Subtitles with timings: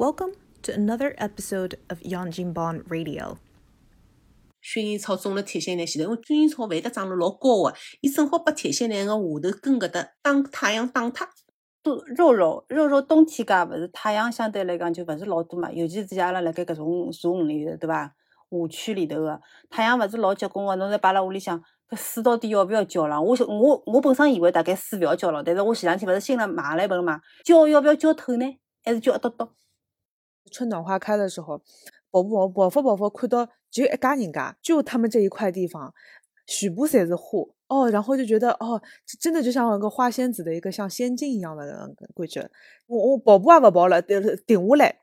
[0.00, 3.36] Welcome to another episode of Yanjinban Radio.
[4.62, 11.28] 薰衣草种了铁线兰前头，因为薰衣草会得长了老高个，伊正好把铁线兰个下头根搿搭挡太阳挡脱。
[11.82, 18.10] 都肉肉肉肉冬天介勿是太阳相对来讲就勿是老多嘛，尤其是阿拉辣盖搿种树林里头，对伐
[18.48, 19.38] ？shadow 区里头个
[19.68, 23.20] 太阳勿是老结棍个，侬侪摆辣屋里向，搿水到底要勿要浇了？
[23.20, 28.46] 我我我本身以为大概水勿要浇了，但是我前两天勿是新了买了一盆嘛，浇要勿要浇透呢？
[28.82, 29.54] 还是浇一朵朵？
[30.50, 31.60] 春暖花开的时候，
[32.10, 35.92] 跑步跑跑跑跑看到就一家人家，就他们这一块地方，
[36.46, 38.80] 全部侪是花哦，然后就觉得哦，
[39.20, 41.64] 真的就像一个花仙子的一个像仙境一样的
[42.16, 42.50] 感觉。
[42.88, 44.96] 我我跑步也勿跑了，停停下来，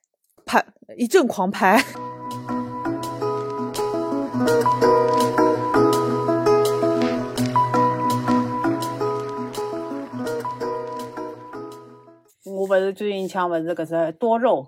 [0.46, 0.66] 拍
[0.98, 1.82] 一阵狂拍。
[12.44, 14.68] 我勿是最近抢勿是搿只多肉，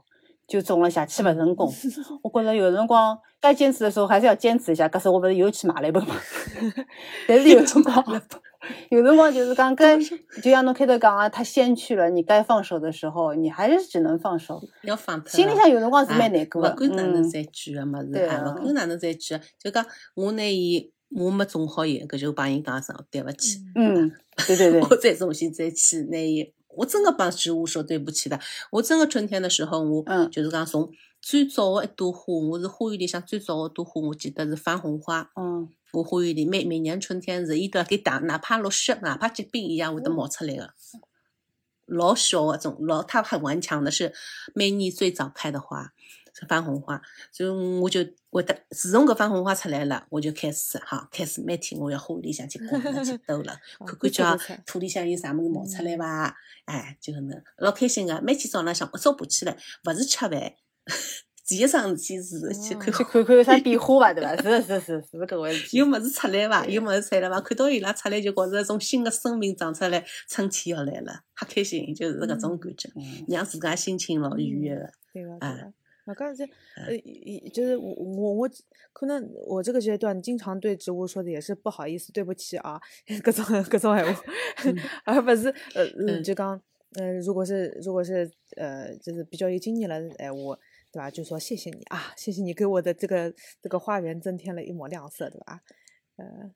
[0.50, 1.72] 就种了下去勿成功。
[2.24, 4.90] 我觉着有辰光该坚持的时候还是要坚持一下。
[4.90, 6.16] 搿是我勿是又去买了一本嘛。
[7.28, 8.04] 但是有辰光，
[8.90, 9.96] 有辰光就是讲该，
[10.42, 14.60] 就像侬开头讲啊，他先去了，你该放手的时候，你还是只能放手。
[14.82, 15.24] 要放。
[15.28, 16.74] 心里向有辰光是蛮难过的。
[16.74, 23.60] 勿管哪能再举个物事，啊，勿管哪能再举，就讲我拿伊，我没种好伊，搿就帮伊讲声对勿起。
[23.76, 24.12] 嗯，
[24.48, 24.82] 对对对。
[24.90, 26.52] 我再重新再去拿伊。
[26.70, 28.40] 我真的帮植物说对不起的。
[28.72, 35.32] 我真个春天的时候，我就是讲从最早的一朵花，我是花园里向最早的一朵花，我记得是番红花。
[35.36, 40.74] 嗯，我花园里每每年春天是伊都要给打，哪怕落雪，哪怕结冰一样会得冒出来的。
[41.86, 44.14] 老小的种，老它很顽强的，是
[44.54, 45.94] 每年最早开的花。
[46.32, 47.02] 是番红花，
[47.34, 56.36] 所以我就会得，自从搿番红花出来了，我就开始哈，开始每天我要花里向去逛了去兜了，看看叫土里向有啥物事冒出来伐？
[56.66, 58.22] 哎，就搿能，老开心个。
[58.22, 60.54] 每天早浪向一早爬起来，勿是吃饭，
[61.48, 64.14] 第一桩事体是去看去看看有啥变 化伐？
[64.14, 64.36] 对伐？
[64.36, 65.76] 是是是是搿回事。
[65.76, 66.64] 有物事出来伐？
[66.68, 67.42] 有物事出来了伐？
[67.42, 72.92] 看到伊拉出来就觉着一种新的生命长出来，春天要来了，哈开心，就是搿种感觉，
[73.28, 74.92] 让自家心情老愉悦个。
[75.12, 75.58] 对个，啊。
[76.06, 76.44] 啊，刚才
[76.76, 76.98] 呃，
[77.54, 78.50] 就是我我我
[78.94, 82.80] 可能我这个阶段经常对植物说的也是不好意思，对不起啊，
[83.24, 84.24] 各种各种闲话，
[85.06, 86.60] 而不是呃嗯，就讲
[87.00, 90.58] 嗯，如果是如果是呃，就是比较有经验了闲话，
[90.92, 91.10] 对吧？
[91.12, 95.62] 就说谢谢你啊，谢谢你给我的这个这个花园增添了一抹亮色，对吧？
[96.18, 96.52] 呃。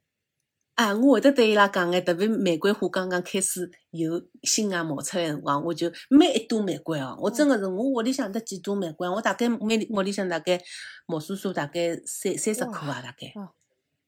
[0.75, 10.59] 啊，我会得对伊拉讲眼，特别玫瑰花刚刚开始有新芽冒出来辰光，我就每一朵玫瑰哦，我真的是我屋里向得几朵玫瑰，我大概每屋里向大概
[11.06, 13.34] 毛叔叔大概三三十棵啊，大概。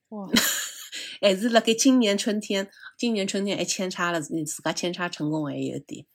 [0.10, 0.28] 哇！
[1.22, 4.34] 还 是辣盖今年春天，今年春天还扦插了，自
[4.64, 6.06] 家扦插成功还有一点。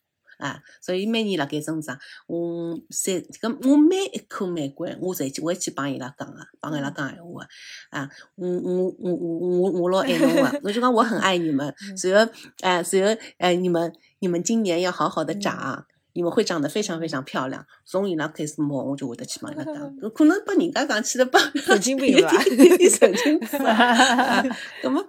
[0.41, 7.49] 啊，所以每年辣盖增长，我三搿我每一颗玫瑰，我侪去会去帮伊拉讲个，帮伊拉讲闲话个，
[7.91, 15.87] 啊，我我我我我我老爱侬个， 我就讲我很爱你们，随后哎随后哎你们你们今年要好好的长。
[16.13, 19.73] 你们会长得非常非常漂亮，从伊拉开始摸，我就会得去帮伊拉打，
[20.15, 23.49] 可能把人家讲起来帮神经病吧，神经病。
[24.83, 25.07] 那么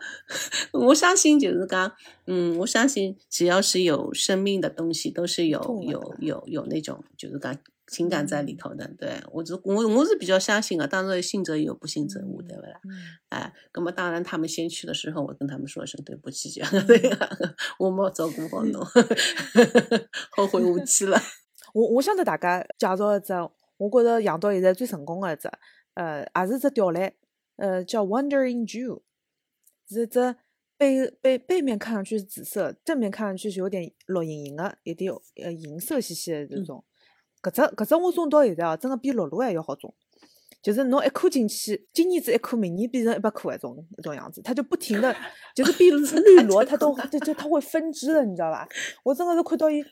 [0.71, 1.91] 我相信就是讲，
[2.27, 7.57] 嗯，我相信只要是有生命的东西，都是有有有有那种就是讲。
[7.91, 12.79] 情感在里头的，对我就我我是比较相信啊，当然信则有，不信则无，对不啦？
[13.27, 17.29] 哎，那么当然他们先去的时候，我跟他们说声对不起，这样对呀，
[17.77, 18.81] 我没照顾好侬，
[20.31, 21.19] 后会无期了。
[21.75, 23.33] 我我想得大家介绍一只，
[23.75, 25.51] 我觉着养到现在最成功的一只，
[25.95, 27.13] 呃，也是只吊兰，
[27.57, 29.01] 呃，叫 Wondering Jew，
[29.89, 30.35] 是只
[30.77, 35.11] 背背背面看上去是紫色，正面看上去是有点绿莹莹的，有点
[35.43, 36.85] 呃银色兮兮的这种。
[37.41, 39.93] 搿只搿只我种到现在哦，真的比绿萝还要好种。
[40.61, 45.15] 就是侬一颗进去，今年子一颗，明年变成一百颗一种那种样子，它就不停的，
[45.55, 48.67] 就是比绿萝它都就就它会分支的，你知道吧？
[49.03, 49.83] 我真的是看到伊，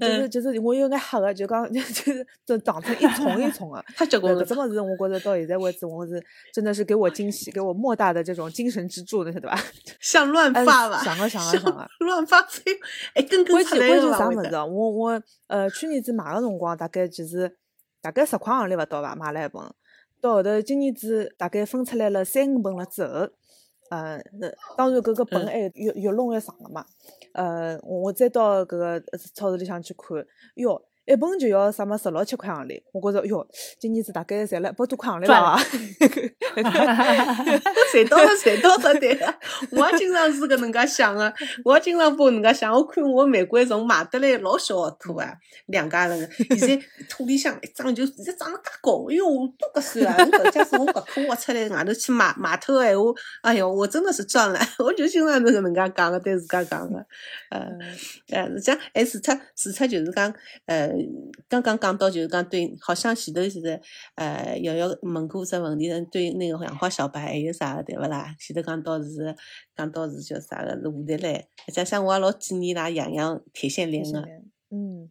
[0.00, 3.84] 就是就是我有眼吓个，就讲 就是就长成一丛一丛 的。
[3.94, 6.20] 它这个真的是我觉着到现在为止，我是
[6.52, 9.56] 真的是给我惊喜，给我莫大的这种精神支柱，那晓得吧？
[10.00, 11.04] 像乱发吧？
[11.04, 11.86] 想啊想啊想啊！
[12.00, 12.62] 乱发飞，
[13.14, 14.50] 哎，根根出来了啥物事？
[14.56, 17.56] 我我呃去年子买个辰光，大概就是
[18.02, 19.62] 大概十块行钿勿到吧，买了一本。
[20.26, 23.28] 到后头，今年子大概分出来了三五本了之后，
[23.90, 26.84] 呃，那当然搿个本还越越弄越长了嘛。
[27.32, 29.00] 呃，我再到搿个
[29.32, 30.26] 超市里向去看，
[30.56, 33.46] 哟，一本就要啥么十六七块行钿，我觉着哟，
[33.78, 35.56] 今年子大概赚了一百多块行钿了赚啊。
[37.92, 39.34] 赚到了，赚到了，对个。
[39.70, 41.32] 我也经常是搿能介想个，
[41.64, 42.72] 我也经常拨搿能介想。
[42.72, 45.32] 我看我玫瑰从买得来老小个土啊，
[45.66, 49.24] 两家人个，现在土里向一长就现在长了介高，哎哟，
[49.58, 50.16] 多合算啊！
[50.18, 53.12] 我搿假使我搿棵挖出来外头去卖卖脱个闲话，
[53.42, 54.58] 哎哟，我真的是赚了。
[54.78, 56.98] 我就经常是搿能介讲个，对自家讲个，
[57.50, 57.68] 呃，
[58.30, 60.34] 呃，实际上还除脱除脱就是讲，
[60.66, 60.95] 呃，
[61.48, 63.80] 刚刚讲到就是讲对，好像前头就是
[64.16, 68.34] 呃，瑶瑶问过只问题，对那个养花小白还有啥个对勿啦？
[68.38, 69.34] 前头讲到是
[69.76, 74.20] 讲到是叫啥个是蝴蝶兰，加上我也老建议㑚养养铁线莲个。
[74.70, 75.10] 嗯，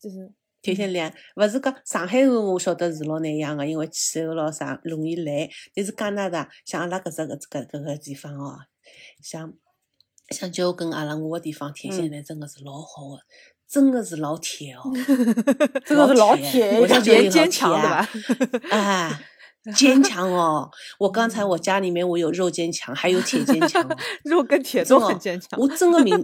[0.00, 5.48] 就是铁线莲，勿是讲上海话我晓得是老难养个，因为气候咾啥容易烂。
[5.74, 8.58] 但是加拿大像阿拉搿只搿只搿搿个地方哦，
[9.22, 9.54] 像
[10.30, 13.18] 像就跟阿拉我个地方铁线莲真个是老好个，
[13.70, 14.82] 真的是老铁哦，
[15.86, 18.08] 真的是老铁铁我就觉得坚坚强对吧？
[18.70, 19.20] 哎，
[19.76, 20.68] 坚强哦！
[20.98, 23.96] 我刚才我家里面我有肉坚强，还有铁坚强哦。
[24.24, 25.60] 肉跟铁都很坚强。
[25.60, 26.20] 我真的明，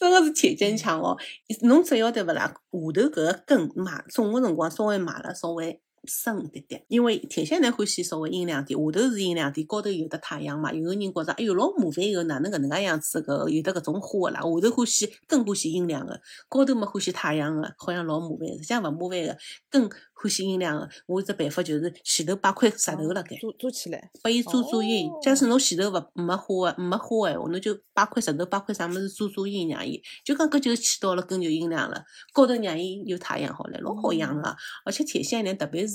[0.00, 1.16] 真的是铁坚强哦！
[1.62, 2.46] 侬只要对勿啦？
[2.46, 10.72] 下头搿个根买种个辰光稍微买了稍微深一点点，因为铁线兰欢喜稍微阴凉点，下头是阴凉点，高头有得太阳嘛。
[10.72, 14.40] 有个人觉着哎哟老麻烦个，哪能搿能介样子搿有得搿种花个啦？
[14.40, 19.38] 下头欢喜更欢喜阴凉个，高头嘛欢喜太阳个，好像老麻烦，实际上勿麻烦个，
[19.70, 20.88] 更欢喜阴凉个。
[21.06, 23.36] 我有只办法就是前头摆块石头辣盖。
[23.36, 25.08] 做做起来，拨伊遮遮阴。
[25.22, 34.56] 假使侬前头勿没花个没花个闲话，侬就摆块石头，摆块啥物事遮遮阴，让伊就讲搿就起到了根就阴凉了，高头让伊有太阳好了，老好养个。
[34.84, 35.91] 而且铁线莲特别是，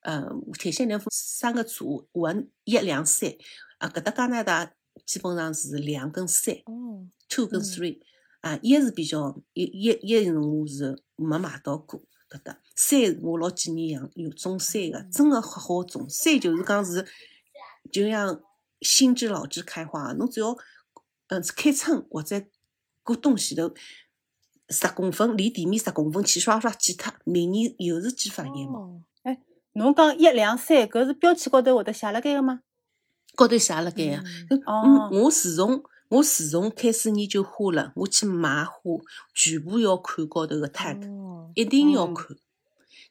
[0.00, 0.26] 呃，
[0.58, 3.30] 铁线莲分三个组，one 一两三
[3.78, 4.72] 啊，搿搭加拿大
[5.04, 8.00] 基本上是两跟三哦，，two 跟嗯 three
[8.40, 12.00] 啊，一是比较一一一是我是没买到过。
[12.30, 16.06] 搿搭三我老建议养有种三个，真个好好种。
[16.08, 17.06] 三就是讲是，
[17.90, 18.40] 就像
[18.82, 20.54] 新枝老枝开花，侬只要
[21.28, 22.44] 嗯开春或者
[23.02, 23.74] 过冬前头
[24.68, 29.00] 十公分离地面十公分去刷刷剪脱，明年又是几发叶茂。
[29.74, 32.60] 哦侬讲一两三，搿是标签高头会得写辣盖个吗？
[33.36, 34.22] 高头写辣盖个。
[35.12, 38.72] 我自从我自从开始研究花了，我去买花，
[39.34, 41.08] 全部要看高头个 tag。
[41.10, 42.36] 哦一定要嗯看。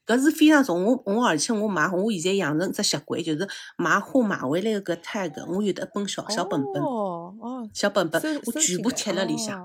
[0.06, 3.45] 搿是非常重，我我而且我买我现在养成只习惯，就是
[3.77, 9.62] 买花买回来个搿 tag，我有得一本小小本本，哦哦，小本本，我全部贴辣里向，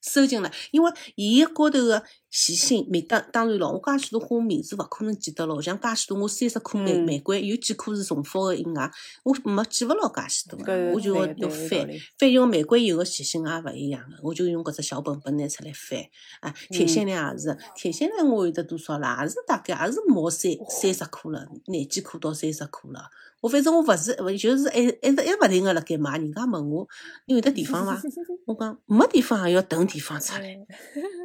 [0.00, 0.50] 收进了。
[0.70, 8.90] 因为伊个高头个细心，每当当然咯，我介许多花名字勿可能记得牢，像介许多我三十颗玫嗯玫瑰，有几颗是重复个以外，
[9.24, 11.88] 我没记勿牢介许多个，我就要要翻。
[12.18, 15.98] 翻，因为玫瑰有个习性也勿一样个，我就用搿只小本本拿出来翻。
[16.40, 19.22] 啊，铁线莲也是，铁线莲我有得多少啦？
[19.22, 23.10] 也是大概也是毛三三十颗了，廿几颗到三十颗了。
[23.40, 26.18] 我反正我勿是，勿就是还还是还勿停个辣盖买。
[26.18, 26.86] 人家问我，
[27.26, 28.00] 你有得地方伐？
[28.46, 30.66] 我讲没地方也要腾地方出来，哦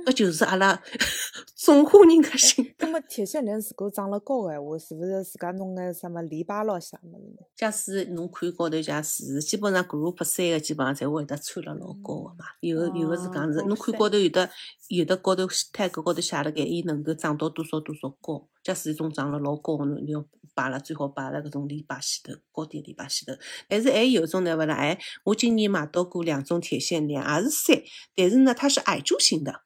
[0.06, 0.80] 搿 就是阿拉
[1.56, 7.46] 种花人个心那么铁线莲如果长了高个闲话，是勿是自家弄眼什么篱笆咯啥物事呢？
[7.56, 14.48] 假使侬看高头假使基本上 group 三个基本上侪会得穿了老高个嘛，有个有个是讲是，哦侬看高头有的
[14.90, 18.48] 有的高头 tag 高头写了盖，伊能够长到多少多少高。
[18.64, 20.26] 假使一种长了老高个，侬要
[20.56, 23.42] 摆了最好摆了搿种篱笆前头，高点篱笆前头。
[23.68, 27.82] 但是还有一种呢，勿啦，哎，我今年买到过两种铁线莲，也是山，
[28.16, 29.62] 但是呢，它是矮柱型的。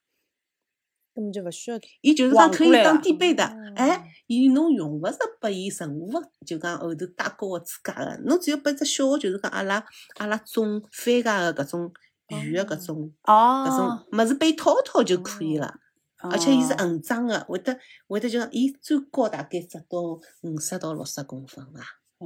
[1.13, 9.83] 根本就勿需要伊就是讲可以当垫背的哦，哎，伊侬用勿着拨伊任何个，就讲后头介高个支架个，侬只要拨只小个，就是讲阿拉
[10.17, 11.91] 阿拉种番茄个搿种
[12.29, 15.73] 圆个搿种搿哦种，物事被套套就可以了。
[16.19, 20.01] 而且伊是哦横长个，会得会得就讲伊最高大概只到
[20.41, 21.81] 五十到六十公分伐，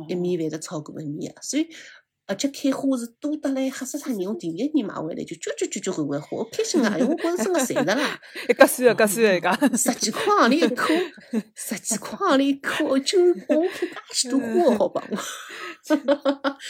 [0.08, 1.68] 一米会得超过一米个，所以。
[2.28, 4.26] 而且开花是多得来吓死脱人！
[4.26, 6.98] 我第一年买回来就交交交交回回花，我开心啊！
[6.98, 8.18] 因为我觉着真个赚着啦。
[8.48, 9.52] 一格算一格算一个。
[9.76, 10.94] 十几块行钿一颗，
[11.54, 15.18] 十几块行钿一颗，就我看介许多花，好帮我。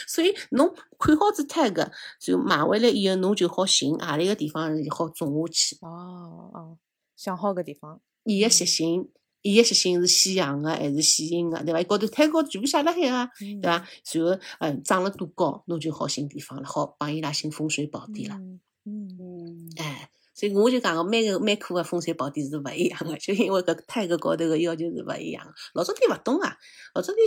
[0.08, 1.88] 所以侬看好子 tag，
[2.18, 5.76] 就买回来以后，侬就好寻何里个地方好种下去。
[5.82, 6.78] 哦哦，
[7.22, 8.00] 想好个地方。
[8.24, 9.08] 伊个习性，
[9.42, 11.80] 伊个习性是喜阳个还是喜阴个，对伐？
[11.80, 13.70] 伊高头 tag 高头全部写辣海个，对对伐？
[13.70, 18.34] 然后，嗯，长了多高，侬就好寻地方了，好帮伊拉寻风水宝地了。
[18.34, 25.52] 嗯嗯嗯，哎，所以我就讲个每个每科个风水宝地是勿一样个，就因为搿 tag 高头个要求是勿一样个。
[25.74, 26.56] 老早点勿懂啊，
[26.94, 27.24] 老早点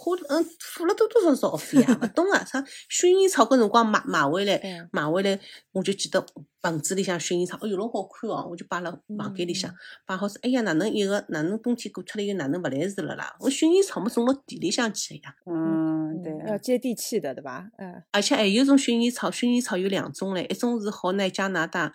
[0.00, 1.98] 花嗯付了多多少少学费啊？
[2.00, 5.38] 勿懂啊，啥薰衣草搿辰光买买回来嗯，买回来，
[5.72, 6.24] 我就记得
[6.62, 9.74] 盆子里向薰衣草，哎哟老好看哦，我就摆辣房间里向嗯
[10.06, 13.36] 摆好说，哎呀哪能一个哪能冬天过脱了又哪能勿来事了啦？
[13.40, 15.34] 我薰衣草么种辣地里向去个呀。
[15.46, 17.66] 嗯，对，要接地气的，对吧？
[17.78, 21.92] 嗯而且还有一种薰衣草，薰衣草有两种嘞，一种是好拿加拿大，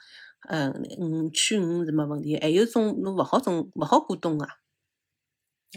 [0.49, 0.69] 嗯
[0.99, 4.45] 嗯驱蚊是没问题，还有一种侬勿好种勿好过冬个、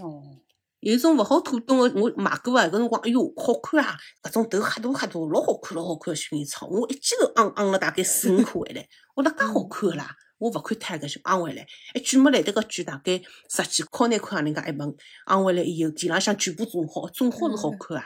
[0.02, 0.40] 哦，
[0.80, 14.94] 有一种勿好过冬个，我买过啊，搿辰光哎哟好看啊，搿种头黑大黑大，老好看老好看个薰衣草，我一记头昂昂了大概四五颗回来，我讲介好看个啦，我勿看脱个就昂回来，一卷没来得个卷大概十几块廿块人家一盆，
[15.26, 18.04] 昂回来以后地浪向全部种好，种好是好看啊，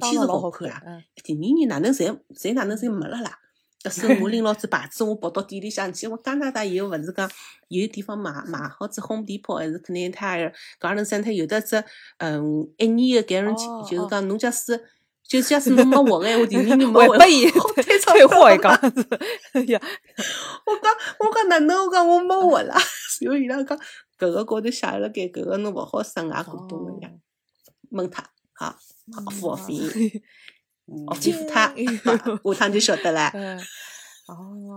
[0.00, 0.80] 夏天是好好看啊。
[0.86, 3.38] 嗯第二年哪能侪侪哪能侪没了啦？
[3.82, 6.06] 搿时候我 拎牢只牌子，我跑到店里向去。
[6.06, 7.30] 我加拿大以后勿是讲
[7.68, 11.82] 有地方买买好只 Home Depot 还是 Canadian Tire、Garden Centre 有的只
[12.18, 14.78] 嗯一年的 guarantee，、哦就是哦讲侬假使
[15.26, 19.06] 就假使侬没活个闲话，第二年没活还拨伊好退钞退货一票讲子，
[19.54, 19.80] 哎呀，
[20.66, 21.86] 我讲我讲哪能？
[21.86, 22.76] 我讲我没活啦。
[23.20, 23.78] 然后伊拉讲
[24.18, 27.10] 搿个高头写了盖搿个侬勿好省外过冬个呀，
[27.92, 28.22] 问他
[28.52, 28.74] 好
[29.24, 30.22] 好付学费，
[30.90, 31.68] 嗯学费付他，
[32.42, 33.30] 好下趟就晓得了。
[33.34, 33.56] 嗯，
[34.26, 34.76] 哦，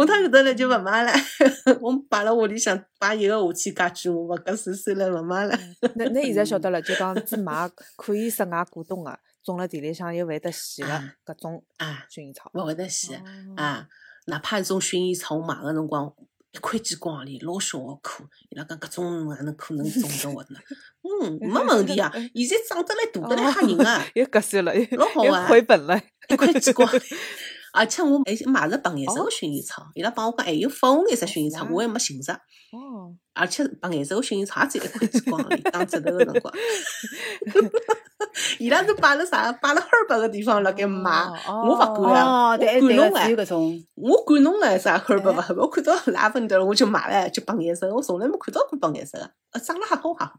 [0.00, 1.12] 下趟晓得了就勿买了，
[1.80, 5.56] 我摆辣屋里向摆一个夏天家具，我勿搿算算了，勿买了。
[5.94, 12.50] 那那现在晓得了， 就讲只买可以室外过冬个，种辣地里向又会得死个啊搿种啊，薰衣草。
[12.54, 13.20] 勿会得死哦
[13.56, 13.86] 啊！
[14.26, 16.12] 哪怕是种薰衣草，我买个辰光
[16.54, 20.58] 一块几光钿，老小个棵，伊拉讲搿种哪能可能种得活呢？
[21.02, 22.12] 嗯，没问题啊！
[22.14, 24.06] 现在长得来大得来吓人啊！
[24.14, 26.00] 又合算了，又回本了。
[26.28, 27.02] 一块几光钿。
[27.76, 32.32] 而且我还买着白颜色的薰衣草，伊拉帮我讲还有粉红颜色薰衣草，哦我还没寻着。
[32.72, 36.54] 哦，而且白颜色的薰衣草也只有一块几光钿，打折头的辰光。
[38.58, 39.50] 伊拉是摆了啥？
[39.54, 41.10] 摆了哈尔滨个地方辣盖卖，
[41.48, 43.10] 哦我勿管啊，哦，我管侬
[43.44, 50.34] 种，我管侬唻啥哈尔滨勿哎哈尔滨，我看到拉芬德了我就买了，就白颜色个，我从来没看到过白颜色个，呃，长了还好还好。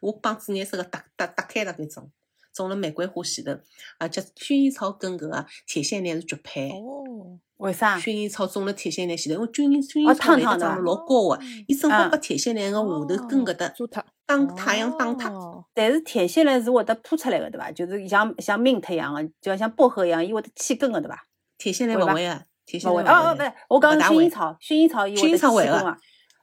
[0.00, 2.10] 我帮紫颜色个搭搭搭开了搿种，
[2.58, 3.52] 种了玫瑰花前头，
[3.98, 6.70] 而且薰衣草跟搿个铁线莲是绝配。
[6.70, 7.98] 哦，为啥？
[7.98, 15.30] 薰衣草种了铁线莲前头，因为薰衣薰哦衣草长得老高个哦，伊正好啊把铁线莲个下头根搿搭遮脱，打太阳打脱。
[15.30, 17.70] 哦但是铁线莲是会得铺出来个，对伐？
[17.70, 21.24] 就是像像 mint 一样个，就像薄荷一样，伊会得起根个，对伐？
[21.56, 25.96] 铁线莲勿会啊，铁线勿会，莲哦哦，不是，我讲薰衣草，薰衣草伊会得起根个，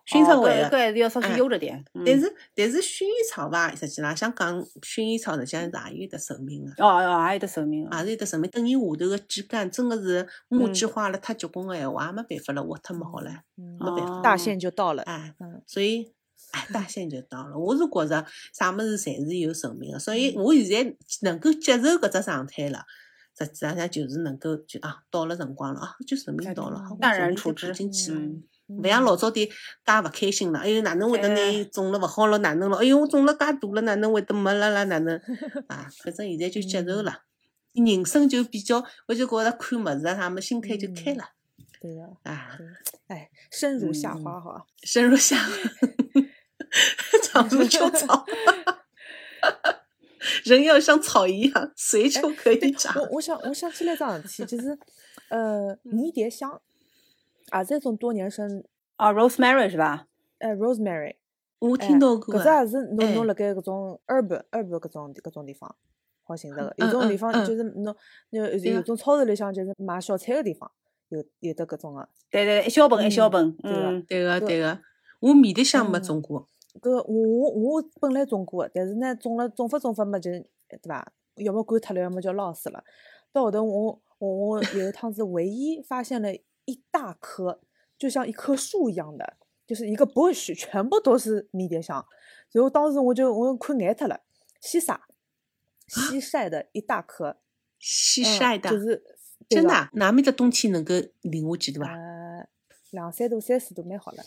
[0.05, 0.69] 薰衣草会个。
[0.69, 1.83] 还是要稍许哎悠着点。
[1.93, 7.97] 嗯但是但是薰衣草伐，实际浪想讲薰衣草实际上是也有得寿命个，哦哦，也有得寿命个。
[7.97, 8.49] 也是有得寿命。
[8.51, 14.21] 等伊下头个枝干真个是木嗯质化了太结棍个闲话，也没办法了，活脱没好了，嗯没办法。
[14.21, 15.03] 大限就到了。
[15.03, 16.13] 哎，嗯所以
[16.51, 17.57] 哎，大限就到了。
[17.57, 22.83] 我是觉着啥物事侪是有寿命个，所以我现在能够接受搿只状态了。
[23.37, 28.19] 实际上就是能够就啊，到了辰光了啊，就寿命到了，淡然处之补进去了。
[28.19, 29.53] 嗯勿像老早点介
[30.03, 32.77] 勿开心了，哎哟，哪能会得拿对种了勿好了，哪能了？
[32.77, 34.83] 哎哟，我种了介大了，哪能会得没了啦？
[34.85, 35.15] 哪能？
[35.67, 37.23] 啊， 反正现在就接受了，
[37.73, 41.23] 人生就比较，我就觉着看物事啊啥么，心态就开了
[41.81, 42.67] 对呀，啊，对，
[43.07, 44.65] 哎，生如夏嗯花哈。
[44.83, 45.37] 生如夏，
[47.23, 48.25] 长如秋草。
[50.43, 52.95] 人要像草一样，随 处可以长。
[52.99, 54.75] 我我想我想起来一桩事体，就是
[55.29, 56.59] 呃迷迭香，
[57.51, 58.63] 啊，这种多年生，
[58.97, 60.07] 啊，rosemary 是伐？
[60.39, 61.15] 哎，rosemary，
[61.59, 65.75] 我哎听到过啊，搿只也是侬哎侬辣盖搿种 urban urban 搿种搿种地方
[66.23, 67.95] 好寻着个，有嗯种地方就是侬
[68.31, 70.69] 有有种超市里向就是卖小菜个地方
[71.09, 74.79] 有有得搿种个，对对，一小盆一小嗯盆，对个嗯，对个对个，
[75.19, 76.47] 我迷迭香没嗯种过，
[76.81, 81.11] 搿我我本来种过个，但是呢种了种法种法嘛就对伐？
[81.35, 82.83] 要么干脱了，要么就老死了。
[83.31, 86.29] 到后头我我我有一趟是唯一发现了
[86.65, 87.61] 一大棵，
[87.97, 92.05] 就像一棵树一样的，就是一个 bush，全部都是迷迭香。
[92.51, 94.21] 然后当时我就我困眼特了，
[94.61, 95.07] 西撒，
[95.87, 97.37] 西晒的一大棵，嗯
[97.79, 99.03] 西晒的就，是
[99.49, 101.91] 真的啊，哪面的冬天能够零下几度啊？
[101.93, 102.47] 呃
[102.91, 104.23] 两三度三四度蛮好了。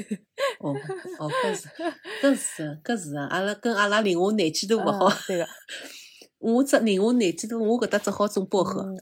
[0.60, 0.74] 哦
[1.18, 1.68] 哦，搿是
[2.20, 5.16] 搿是搿是啊，阿拉跟阿拉零下廿几度勿好嗯。
[5.26, 5.48] 对个，
[6.38, 8.98] 我只零下廿几度，我搿搭只好种薄荷，嗯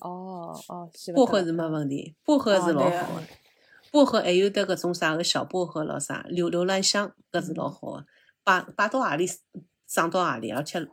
[0.69, 3.27] 哦薄荷是没问题，薄荷是老好的。
[3.93, 8.05] 薄荷还有得搿种啥个小薄荷咯啥，留留兰香搿是老嗯好个，
[8.45, 9.27] 摆摆到何里
[9.87, 10.87] 长到何里，而且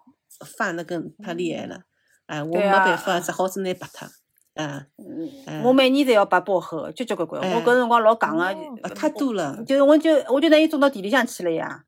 [0.57, 1.81] 翻得更太厉害了。
[2.25, 4.07] 哎，我没办法，只好是拿拔脱。
[4.55, 4.87] 啊，
[5.45, 7.41] 哎我每年侪要拔薄荷，交交关关。
[7.41, 9.63] 我哎搿辰光老戆哦个，呃太多了。
[9.63, 11.83] 就是我就我就拿伊种到地里向去了呀。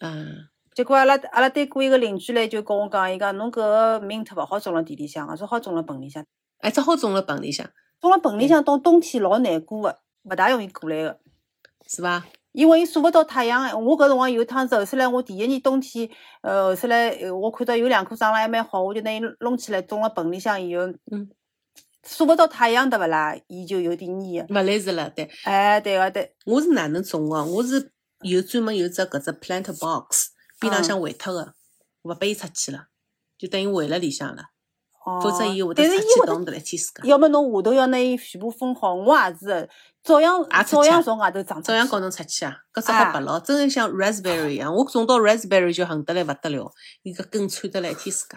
[0.00, 6.22] 嗯，结果阿拉阿拉对过一个邻居唻，就跟我讲，伊讲侬搿个 mint 勿好种辣地里向个，最好种辣盆里向。
[6.64, 7.68] 哎，只好种辣盆里向，
[8.00, 11.20] 种辣盆里向到冬天老难过个，勿大容易过来个。
[11.86, 12.24] 是伐？
[12.52, 16.08] 因为伊晒勿到太阳，我搿辰光有一趟子后首来，我第一年冬天，
[16.40, 21.28] 呃，后首来呃我看到有两棵长了还蛮好，我就拿伊弄起来种辣盆里向以后，嗯，
[22.02, 23.36] 晒勿到太阳对勿啦？
[23.46, 24.54] 伊就有点蔫个。
[24.54, 25.28] 勿来事了，对。
[25.44, 27.44] 哎，对个对，我是哪能种个？
[27.44, 27.92] 我是
[28.22, 31.52] 有专门有只搿只 plant box，边浪嗯向围脱个，
[32.04, 32.86] 勿拨伊出去了，
[33.36, 34.46] 就等于围辣里向了，哦。
[35.22, 37.08] 否则伊会得出去动得，来天世界。
[37.08, 39.68] 要么侬下头要拿伊全部封好，我也是的，
[40.02, 44.74] 照样也照样从外头长照样告侬出去啊，搿只好白了，真个像 raspberry 一样。
[44.74, 48.36] 我种到 raspberry 就恨得来勿得了，伊个根窜得来一天世界，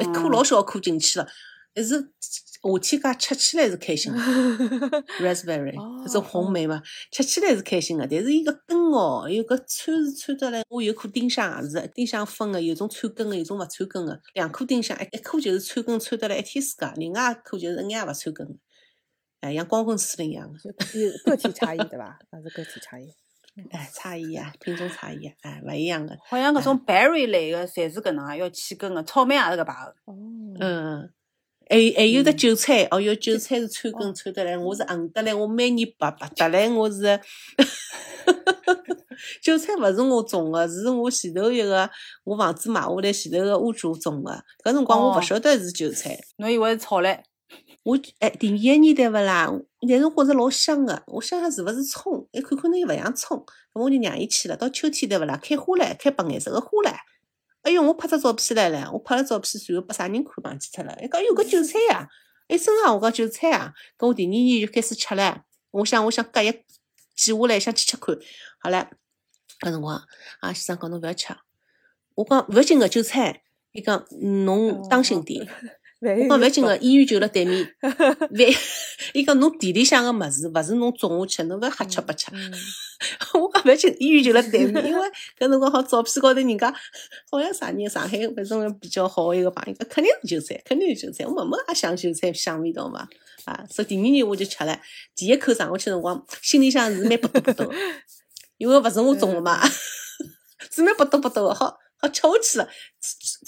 [0.00, 1.26] 一颗嗯老小颗进去了，
[1.72, 2.00] 但是
[2.62, 4.18] 夏天介吃起来 是开心的。
[5.20, 10.62] raspberry 哦搿种红莓嘛，吃起来是开心个，但是伊搿根哦，有搿穿是穿得来。
[10.68, 14.20] 我有颗丁香也是，丁香分个，有种穿根个，有种勿穿根个。
[14.34, 18.54] 两颗丁香，一一棵就是穿根穿得来一天世界，另外一颗就是一眼也勿穿根个，
[19.40, 20.58] 哎，像光棍司令一样个。
[20.58, 22.18] 就有个体差异对伐？
[22.30, 23.06] 那是个体差异。
[23.70, 26.16] 哎，差异啊，品种差异啊，哎，勿一样个。
[26.28, 29.90] 好像搿种 berry 类个，侪是搿能啊，要起根个，草莓也是搿排个。
[30.04, 30.14] 哦，
[30.60, 31.10] 嗯，
[31.70, 37.20] 还还有的嗯韭菜，哦哟，韭菜是穿根穿得来，我是恨得来，我每年白白得来，我是。
[39.42, 41.88] 韭菜勿是我种个，是我前头一个
[42.24, 44.32] 我房子买下来前头个屋主种个，
[44.64, 47.20] 搿辰光我勿哦晓得是韭菜，侬以为是草唻？
[47.82, 49.52] 我哎第一个年代勿啦，
[49.88, 53.38] 但是我觉着老香个，我想想是勿是葱，一看看呢又勿像葱，
[53.72, 54.56] 咁我就让伊去了。
[54.56, 56.94] 到秋天对勿啦，开花唻，开白颜色个花唻。
[57.62, 60.96] 哎哟，我拍只照片来了，我拍了照片，随后拨啥人看忘记脱了。
[61.02, 62.08] 伊讲有个韭菜呀，
[62.48, 65.42] 哎身上我讲韭菜啊，搿我第二年就开始吃唻。
[65.70, 66.50] 我想我想隔一
[67.14, 68.16] 记下来想去吃看，
[68.60, 68.88] 好唻，
[69.60, 70.02] 搿辰光
[70.40, 71.34] 啊先生讲侬勿要吃，
[72.14, 75.46] 我讲勿要紧个韭菜，伊讲嗯侬当心点。
[76.00, 77.74] 我讲勿要紧有个， 医院就辣对面。
[77.82, 77.92] 万，
[79.12, 82.28] 伊讲侬地里向个物事，勿是侬种下去，侬勿要瞎吃白吃。
[82.32, 82.52] 嗯
[83.34, 86.74] 我讲勿要紧，医院就辣对面，因为搿辰光好照片高头人家
[87.30, 91.24] 好像啥人，上海反正比较好个一个朋友，讲肯定是韭菜，肯定是韭菜。
[91.26, 93.08] 我默默也想韭菜香味道嘛，
[93.44, 94.80] 啊，所以第二年我就吃了，
[95.16, 97.74] 第一口尝下去辰光，心里向是蛮不嘚不嘚个，
[98.58, 99.66] 因为勿是我种个嘛，
[100.70, 102.68] 是蛮不嘚不嘚个，好好吃下去了。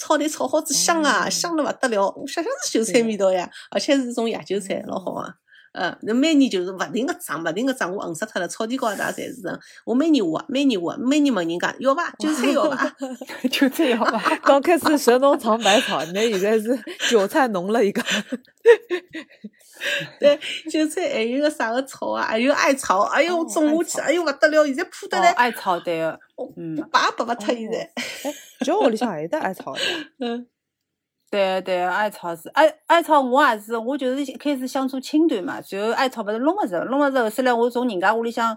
[0.03, 5.35] 炒蛋炒好子香啊，哦香得勿得了，我想想是韭菜味道呀，而且是种野韭菜，老好啊。
[5.73, 8.47] 呃，那每年就是勿停个长，勿停个长，我恨死脱了。
[8.47, 12.13] 草地高头也侪是人，我每年挖，每年挖，每年问人家要伐？
[12.19, 12.95] 韭菜要伐？
[13.51, 14.21] 就这样吧。
[14.43, 18.01] 刚开始神农尝百草，那现在是韭菜农了一个。
[20.19, 20.39] 对，
[20.71, 22.23] 韭菜还有个啥个草啊？
[22.27, 26.19] 还有艾草，哎哟，哦种下去，哎哟勿得了，现在铺得哦，来，艾草对个，
[26.55, 27.79] 嗯我拔也拔勿脱现在。
[28.23, 28.33] 哎，
[28.63, 29.81] 就屋里向还有得艾草的。
[30.19, 30.47] 嗯，
[31.33, 38.55] 对对，艾草是艾艾草，我也是，我就是一开始想做青团嘛，随后艾草勿是弄勿着，弄勿着后首来我从人家屋里向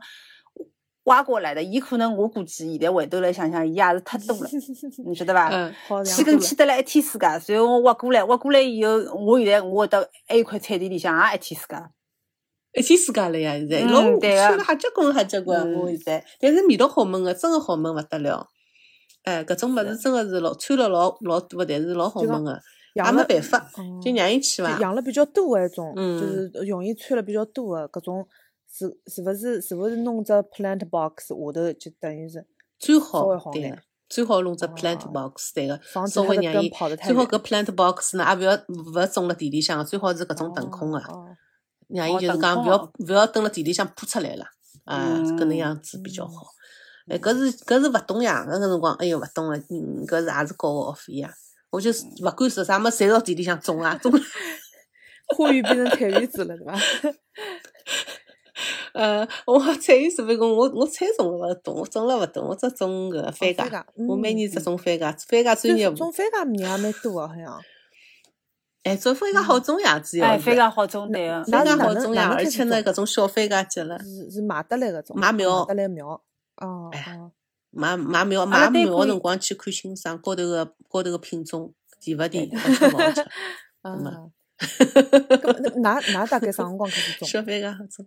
[1.05, 4.51] 挖过来的，伊可能我估计现在回头来想想，伊也是太多了，
[5.09, 5.49] 你晓得伐？
[5.49, 8.93] 嗯，好起根起得来一天世界，随后我挖过来，挖过来以后，
[9.25, 11.77] 我现在我会得还有块菜地里向也一天世界。
[12.79, 18.51] 一天世界了呀，现在嗯老对个穿了瞎结棍瞎结棍，嗯我现在，但是味道好闻个，真个好闻勿得了。
[19.27, 22.61] 哎，搿种物事真个是老穿了老老多，但是老好闻个，
[22.95, 24.81] 也没办法，嗯就让伊去伐就。
[24.81, 26.21] 养了比较多个一种，嗯。
[26.21, 28.25] 就是容易穿了比较多个搿种，
[28.73, 32.47] 是是勿是是勿是弄只 plant box 下头就等于是
[32.79, 41.27] 最好对个，最好弄只 plant 哦 box 对个，稍微让伊跑得太最好搿 plant box 呢，也勿要勿要种辣地里向，最好是搿种腾空个，哦
[41.89, 44.45] 让伊就是讲勿要勿要蹲辣地里向铺出来了，
[44.85, 45.57] 啊，搿能嗯。
[45.57, 46.33] 样子比较好。
[47.09, 51.33] 哎，搿是搿是勿懂呀，搿个辰光，哎哟勿懂个，嗯，搿是也是交个学费呀。
[51.71, 54.13] 我就是勿管说啥么，侪到地里向种啊，种。
[55.37, 56.75] 花园变成菜园子了，对伐？
[58.95, 65.93] 呃，我菜园设备工，我我菜种了勿懂，我种了勿懂，我只种搿番茄番茄，我每年只嗯种番茄，番茄专业。
[65.93, 67.61] 种番茄人也蛮多个，好像。
[68.85, 71.45] 哎，种番茄好种呀，主要哎，番茄好种对个。
[71.45, 76.23] 番茄好种呀，而且呢，搿种小番茄节了，是是买得来搿种，买苗买得来苗。
[76.57, 76.91] 哦
[77.71, 83.21] 买买苗阿买苗个辰光去看清爽高头个高头个品种，甜勿甜，好吃勿好吃。
[83.83, 84.33] 啊么。
[84.59, 87.29] 搿那㑚㑚 大概啥辰光开始种？
[87.29, 88.07] 小番茄好种。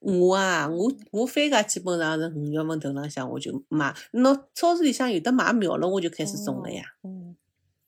[0.00, 6.82] 我啊，我我番茄基本上是五月份头浪向我就买，喏，超市里向有的买苗了，我就开始种了呀。
[7.04, 7.36] 嗯，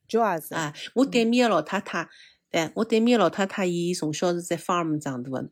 [0.07, 0.55] 就也是。
[0.55, 2.09] 啊，我对面个老太太，
[2.51, 5.51] 对我对面个老太太，伊从小是在 farm 长大个，农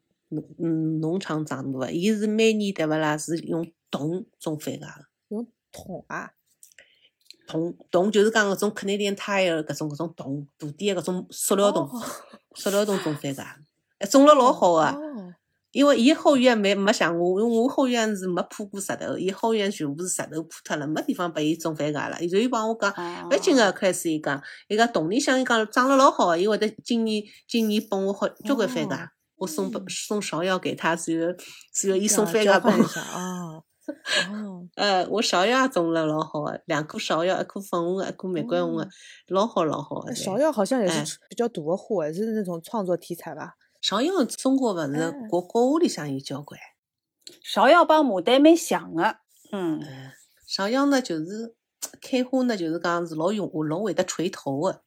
[0.59, 6.31] 嗯农场长大个，伊是每年对勿啦，是用桶种番茄个，用桶啊，
[7.47, 12.03] 桶桶就是讲搿种 Canadian Tire 搿种搿种桶，大点个搿种塑料桶，哦
[12.55, 13.45] 塑料桶种番茄，
[13.99, 14.83] 哎种了老好个。
[14.83, 15.35] 哦。
[15.73, 22.21] 因为伊后院没没像我，因为我后院是没铺过石头，伊后院全部是石头铺脱了，没地方拨伊种番茄了。
[22.21, 29.09] 伊就伊帮我讲，哦不要紧个，开始伊讲，伊讲洞里向伊讲长了老好个，伊会得今年今年拨我好交关番茄哦，
[29.41, 31.33] 我送拨嗯送芍药给他，随后
[31.73, 32.77] 随后伊送这番茄拨我。
[32.77, 33.63] 样交换一下啊。
[34.31, 38.89] 哦， 呃，我芍药也种了老好个，两棵芍药，一棵粉红个，一棵玫瑰红个哦，
[39.29, 40.13] 老好老好个。
[40.13, 43.55] 芍药好像也哎是比较大的花，也是那种创作题材吧？
[43.83, 46.61] 芍药中国勿是哎国国画里向有交关。
[47.43, 49.17] 芍药帮牡丹蛮像的，
[49.53, 50.13] 嗯，嗯，
[50.47, 51.55] 芍药呢，就是
[52.03, 54.83] 开花呢，就是讲是老用老会得垂头个，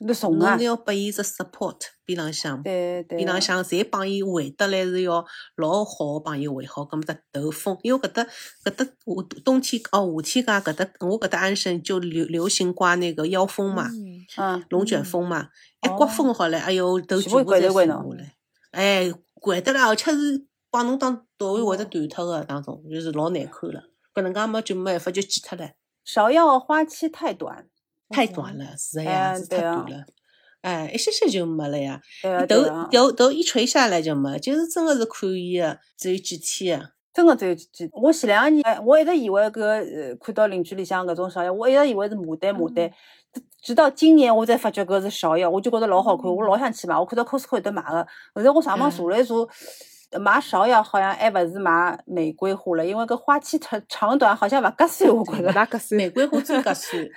[0.00, 0.50] 那怂啊。
[0.50, 5.24] 侬是，要拨伊只 support 边浪向，对对，边浪向侪帮伊围得来是要
[5.56, 8.24] 老好个帮伊围好，葛末只头风，因为搿搭
[8.64, 15.48] 搿搭夏冬天哦夏天介搿搭我搿搭安省就流流行刮那个妖风嘛，嗯嗯，龙卷风嘛，
[15.82, 18.34] 一刮风好了，哎哟头全部全部侪垂掼头掼脑下来，
[18.70, 23.82] 哎，掼得了，而且是帮侬当到位会得哦断脱个当中，就是老难看了，
[24.14, 25.72] 搿能介么就没办法就剪脱了。
[26.06, 27.66] 芍药花期太短，
[28.10, 30.04] 太短了，是的呀，太短了。
[30.60, 31.98] 哎，一歇歇就没了呀，
[32.46, 36.90] 头头头一垂下来就没，就是真的是看伊个，只有几天啊。
[37.12, 37.88] 真的只有几几。
[37.92, 42.90] 我前两年，哎我一直以为搿呃看到邻居里向搿种芍药，我一直以为是牡丹牡丹，
[43.62, 49.34] 直到今年我才发觉搿是芍药，我就觉得老好看，我老想去买，我看到 Costco 有得买个，后来我上网查了一查。
[50.18, 55.52] 买芍药好像还勿是买玫瑰花了，因为搿花期长长短好像勿合算，我觉着。
[55.52, 57.08] 那个是玫瑰花最合算，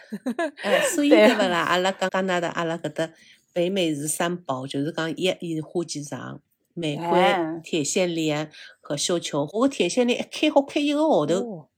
[0.61, 1.59] 哎，所以对对勿啦？
[1.61, 3.09] 阿拉讲加拿大，阿拉搿搭
[3.51, 6.39] 北美是三宝，就是讲一伊花期长，
[6.75, 9.49] 玫瑰哎、铁线莲和绣球。
[9.53, 11.69] 我铁线莲一开好开一个号头，哦，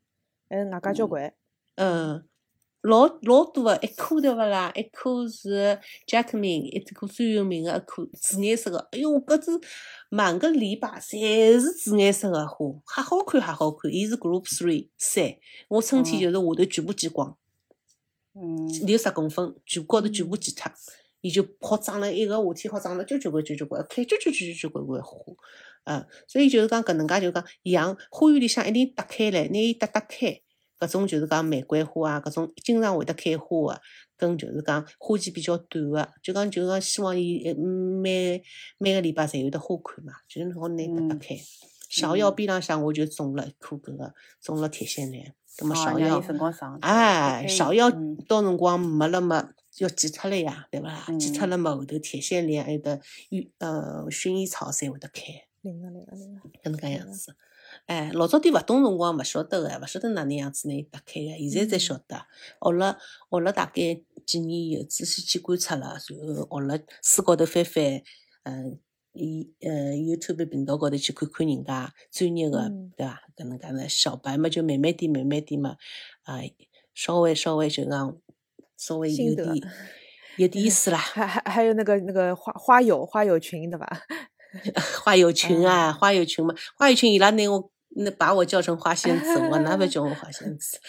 [0.50, 1.34] 还是外加交关。
[1.76, 2.24] 嗯，
[2.86, 4.72] 老老多个，一棵对勿啦？
[4.76, 8.78] 一棵是 Jackmin，一棵最有名个一棵紫颜色个。
[8.92, 9.52] 哎哟，搿只
[10.10, 13.92] 满个篱笆侪是紫颜色个花，还好看还好看。
[13.92, 15.36] 伊是 Group Three 三，
[15.68, 17.36] 我春天就是下头全部剪光，
[18.36, 20.72] 嗯，有十公分，全高头全部剪脱。
[21.22, 25.34] 伊就好长了一个夏天，好长了交交关交交关，开交交交交交关关花。
[25.86, 30.42] 嗯，所以就是讲搿能介，就讲养花园里向一定搭开来，拿伊搭搭开。
[30.80, 33.82] 搿种就是讲玫瑰花啊，搿种经常会得开花个，
[34.18, 38.44] 跟就是讲花期比较短个，就讲就讲希望伊呃每
[38.78, 41.36] 每个礼拜侪有得花看嘛，就是好拿得搭嗯开。
[41.90, 46.22] 芍药边浪向我就种了一棵搿个，种了铁线莲，葛末哦芍药。
[46.82, 51.06] 哎，芍药嗯到辰光没了嘛，要剪脱了呀，对伐啦？
[51.18, 55.22] 剪脱嗯了嘛，后头铁线莲还有得薰呃薰衣草侪会得开。
[55.64, 57.36] 搿能介样嗯子。
[57.86, 62.26] 哎，老早点勿懂辰光勿晓得个，勿晓得哪能样子拿伊打开个，现在才晓得。
[62.60, 62.98] 学了
[63.30, 68.02] 学了大概几年以后，仔细去观察了，然后学了书高头翻翻，
[68.44, 68.80] 嗯，
[69.14, 73.22] 伊呃 YouTube 频道高头去看看人家专业个嗯，对伐？
[73.38, 75.78] 搿能介呢，小白嘛就慢慢点慢慢点嘛，
[76.24, 76.40] 啊，
[76.96, 78.18] 稍微稍微就讲
[78.78, 79.48] 稍微有点
[80.38, 80.98] 有点意思啦。
[80.98, 84.02] 还还还有那个那个花花友花友群对伐？
[85.04, 90.80] 花友群啊，嗯花友群嘛，花友群伊拉拿我那把我叫成花仙子，我哪会叫我花仙子？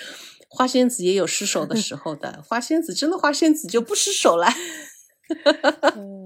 [0.48, 4.46] 花仙子也有失手的时候的，花仙子真的花仙子就不失手了。
[5.96, 6.24] 嗯，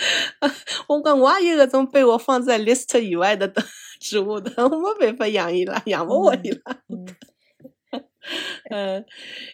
[0.88, 3.52] 我讲我也有搿种被我放在 list 以外的
[4.00, 6.82] 植物的，我没办法养伊拉，养不活伊拉。
[6.88, 7.06] 嗯
[8.70, 9.04] 嗯，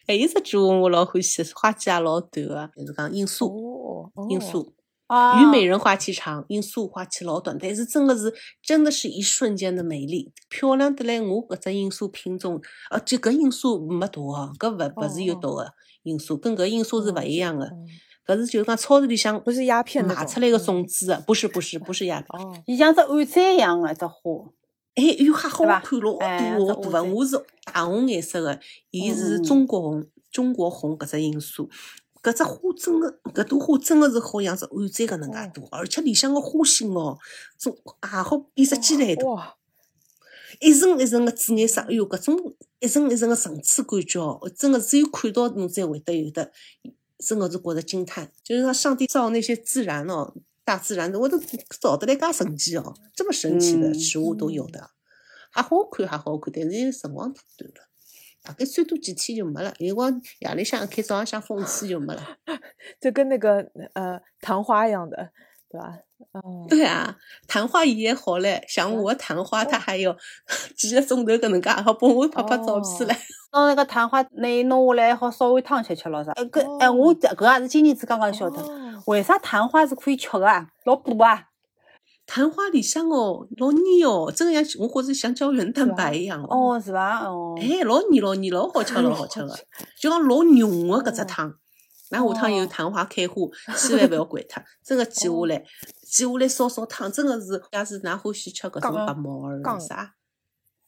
[0.06, 4.72] 还有一只植物我老欢喜，花期也老短个，就是讲罂粟，罂粟。
[5.10, 11.20] 啊，虞美人花期长，罂粟花期老短，但是真的是真的是一瞬间的美丽，漂亮得来。
[11.20, 12.60] 我搿只罂粟品种，
[12.92, 15.72] 呃，就搿罂粟没毒哦，搿勿勿是有哦毒个
[16.04, 17.66] 罂粟，跟搿罂粟是勿一样的。
[17.66, 17.88] 嗯
[18.26, 22.40] 搿是就是讲超市里向不是鸦片拿出来个嗯种子的，不是不是不是鸦片。
[22.40, 24.14] 哦，伊像只碗盏一样的只花，
[24.94, 26.82] 哎，哟，还好看，老哎大老大个。
[26.82, 28.60] 这乌贼我是大红颜色的，
[28.92, 31.68] 伊是中国红，中国红搿只罂粟。
[32.22, 37.18] 搿只花真个，搿朵花真个是好像只碗盏搿能介大，而且里向个花心哦，
[37.58, 39.56] 种也好比只鸡蛋大，哇，
[40.60, 46.52] 一层一层个紫颜色，哎哟，搿种一层一层个层次感觉哦，真个只有看到侬才会得有的，
[47.18, 48.30] 真个是觉着惊叹。
[48.44, 51.40] 就是说，上帝造那些自然哦，大自然的，我都
[51.80, 54.90] 造得来介神奇哦，这么神奇的嗯植物都有的，
[55.50, 57.89] 还好看还好看，但是辰光太短了。
[58.42, 62.22] 大概最多几天就没了，有辰光夜里向开，早浪向风吹就没了。
[63.00, 65.30] 就跟那个呃昙花一样的，
[65.70, 65.98] 对吧？
[66.32, 67.16] 嗯，对啊，
[67.48, 70.14] 昙花也好嘞，像我的昙花，它还有
[70.76, 73.16] 几个钟头搿能介，还好帮我拍拍照片唻。
[73.52, 76.32] 弄那个昙花拿伊弄下来，好烧碗汤吃吃咯啥。
[76.32, 80.68] 呃，搿哎，我这搿也是今年子刚刚晓得，哦为啥昙花是可以吃个啊？
[80.84, 81.49] 老补啊！
[82.32, 86.74] 昙花里向哦，老腻哦，真个像我觉着像胶原蛋白一样哦。
[86.74, 87.24] 哦，是伐？
[87.26, 89.52] 哦，哎，老腻老腻，老好吃老好吃个，
[90.00, 91.52] 就讲老浓个搿只汤。
[92.12, 93.34] 那下趟有昙花开花，
[93.76, 95.64] 千万勿要掼脱，真个记下来，
[96.08, 100.12] 记下来烧烧汤，真个是，要是㑚欢喜吃搿种白毛儿刚啥，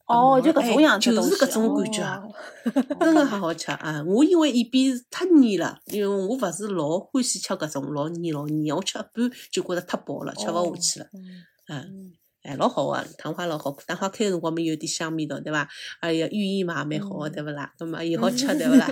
[0.06, 2.32] 哦，就哎搿种样子就是搿种感觉
[3.00, 4.02] 真个很好吃啊！
[4.06, 11.06] 我因为一边是太腻了，因为我勿是老欢喜吃搿种老腻老腻，我吃一半就觉着太饱了，吃勿下去了。
[11.14, 15.68] 嗯嗯，哎，老好个，昙花老好，昙花开个辰光嘛有点香味道，对伐？
[16.00, 17.72] 哎呀，寓意嘛也蛮好个，嗯对勿啦？
[17.78, 18.88] 那么也好吃， 对勿啦？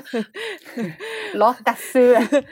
[1.35, 2.45] 老合算个。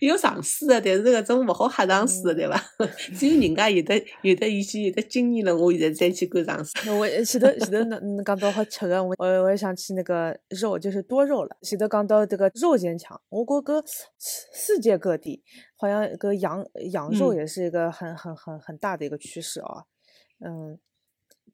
[0.00, 2.60] 有尝试个，但是搿种勿好瞎尝试个，对伐？
[3.16, 6.72] 只有人家有的有的以前有的经验了，我现在再去管常识。
[6.84, 11.56] 那我前头前头侬侬讲到好吃个，我我我也想起那个肉，就是多肉了。
[11.62, 15.44] 前头讲到这个肉坚强，我觉搿世世界各地
[15.76, 19.84] 好像个羊羊肉嗯也是一个很很很很大的一个趋势啊。
[20.40, 20.78] 嗯，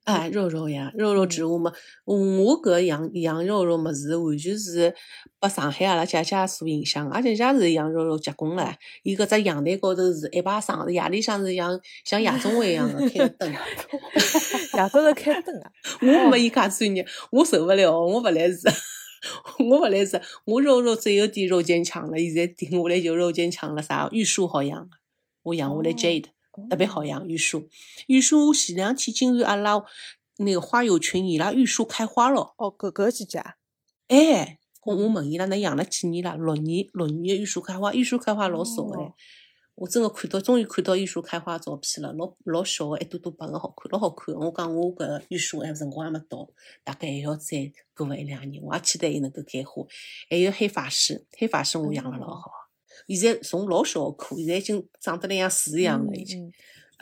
[0.05, 1.73] 哎，肉肉呀，肉肉植物嘛，
[2.05, 2.17] 我
[2.63, 4.95] 搿羊羊肉肉物事完全是
[5.39, 13.53] 被上海阿拉姐姐所影响，阿姐姐是羊肉肉结棍唻，伊搿只阳台高头是一排窗，夜里向是像像夜总会一样的开个灯。
[13.53, 13.59] 夜
[14.73, 15.71] 到头开灯啊，
[16.25, 18.69] 我没伊介专业，我受勿了，我勿来事。
[19.59, 23.83] 我勿来事，我肉肉只有点肉坚强了，现在停下来就肉坚强了。
[23.83, 24.89] 啥玉树好养，
[25.43, 26.25] 我养下来哦 Jade，、
[26.69, 27.69] 特别好养玉树。
[28.09, 29.83] 玉树我前两天竟然阿拉
[30.39, 33.55] 那个花友群伊拉玉树开花了，哦，搿搿季节啊，
[34.09, 36.37] 哎，我我问伊拉，侬养了几年了？
[36.37, 39.03] 六年，六年的玉树开花，玉树开花老少哎。
[39.03, 39.15] 哦
[39.77, 44.35] 我真个看到，终于看到玉树开花的照片了，老老小个，一朵朵白个，好看，老好看。
[44.35, 46.47] 我讲我搿玉树还辰光还没到，
[46.85, 49.83] 大概还要再过个一两年，我也期待伊能够开花。
[50.29, 52.51] 还有黑法师，黑法师我养了老好，
[53.09, 56.47] 现在从老小个棵，现在已经长得来像树一样了，已经。
[56.47, 56.53] 嗯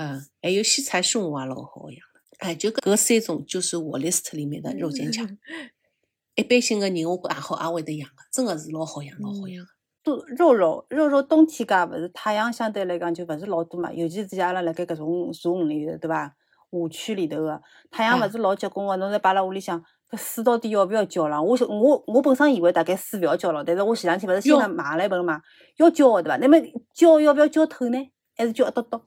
[0.00, 2.20] 嗯，还有西菜树我也老好养了。
[2.38, 5.26] 哎，就搿搿三种就是我 list 里面的肉坚强。
[6.36, 9.70] 一般性的人，我觉也好也会得养个，真的是老好养，老好养个。
[10.04, 16.32] 都肉肉肉肉冬天介勿是太阳相对来讲就勿是老多嘛，尤其是像阿拉辣盖搿种茶园里头，对伐
[16.70, 21.42] ？shadow 区里头个太阳勿是老结棍个，侬再摆辣屋里向，搿水到底要勿要浇了？
[21.42, 25.40] 我我我本身以为大概水勿要浇了，但是我前两天勿是新买了一盆嘛，
[25.76, 26.36] 要浇个对伐？
[26.38, 26.56] 那么
[26.94, 27.98] 浇要勿要浇透呢？
[28.36, 29.04] 还是浇一朵朵？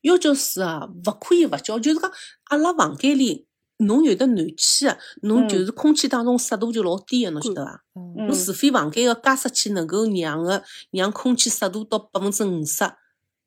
[0.00, 2.10] 要浇水啊，勿可以勿浇，就是讲
[2.44, 3.46] 阿拉房间里
[3.78, 7.84] 侬有的暖气啊，侬就嗯是空气当中湿度就老低个，侬晓得伐？
[8.16, 12.84] 侬除非房间个加湿器能够让个让空气湿度到百分之五十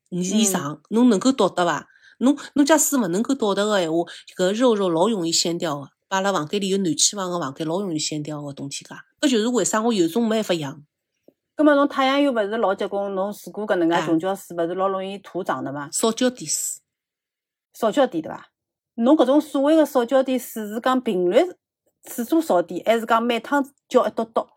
[0.09, 1.87] 以以嗯上，侬能够到达伐？
[2.19, 3.97] 侬侬假使勿能够到达个闲话，
[4.37, 5.81] 搿肉肉老容易掀掉个。
[5.81, 10.83] 把阿拉房间里有暖气房个房间老容易掀掉个冬天介，搿就是为啥我有种没办法养。
[11.55, 15.89] 葛末侬太阳又勿是老结棍，侬如果搿能介啊穷浇水，勿是老容易土长的嘛？
[15.91, 16.81] 少浇点水，
[17.73, 18.51] 少浇点对伐？
[18.95, 21.37] 侬搿种所谓个少浇点水是讲频率
[22.03, 24.47] 次数少点，还是讲每趟浇一朵朵？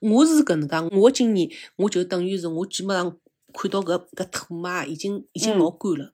[0.00, 3.16] 我是搿能介，我今年我就等于是我基本上
[3.52, 6.12] 看到搿搿土嘛，已经已经嗯老干了，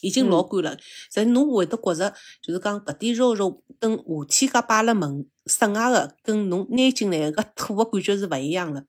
[0.00, 0.78] 已经老嗯干了。
[1.10, 8.84] 所以侬会得觉着，就是讲搿点肉肉等夏天介摆辣门室外个，跟侬拿进来个土个感觉是勿一样的。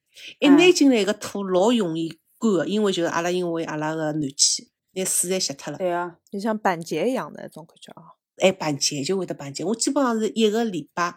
[0.40, 5.78] 一啊拿进来个土老容易干个，因为就是阿拉因为阿拉个暖气，拿水侪吸脱了。
[5.78, 8.16] 对啊，就像板结一样的那种感觉啊。
[8.38, 9.64] 哎板结就会得板结。
[9.64, 11.16] 我基本上是一个礼拜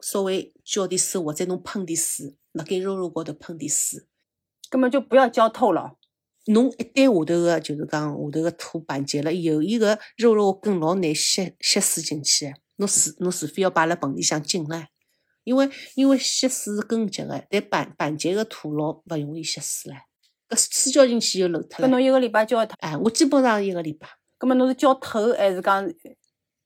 [0.00, 4.06] 稍微浇点水，或者侬喷点水，辣盖肉肉高头喷点水。
[4.70, 5.96] 根本就不要浇透了。
[6.46, 12.54] 侬一旦下头个就是讲下头个土板结了以后，伊个肉肉根老难吸吸水进去的。
[12.76, 14.86] 侬除侬除非要摆辣盆里向浸唻，
[15.44, 19.96] 因为因为吸水是根结个，但板板结个土老勿容易吸水唻。
[20.48, 21.88] 搿水浇进去就漏脱了。
[21.88, 25.88] 搿侬一个礼拜浇一趟，哎，我基本上一个礼拜，葛末侬是浇透还是讲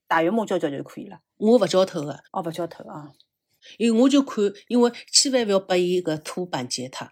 [0.08, 1.18] 大约摸浇浇就可以了？
[1.36, 3.12] 我勿浇透个，哦，勿浇透啊。
[3.78, 7.08] 因为我就看，因为千万勿要拨伊搿土板结脱。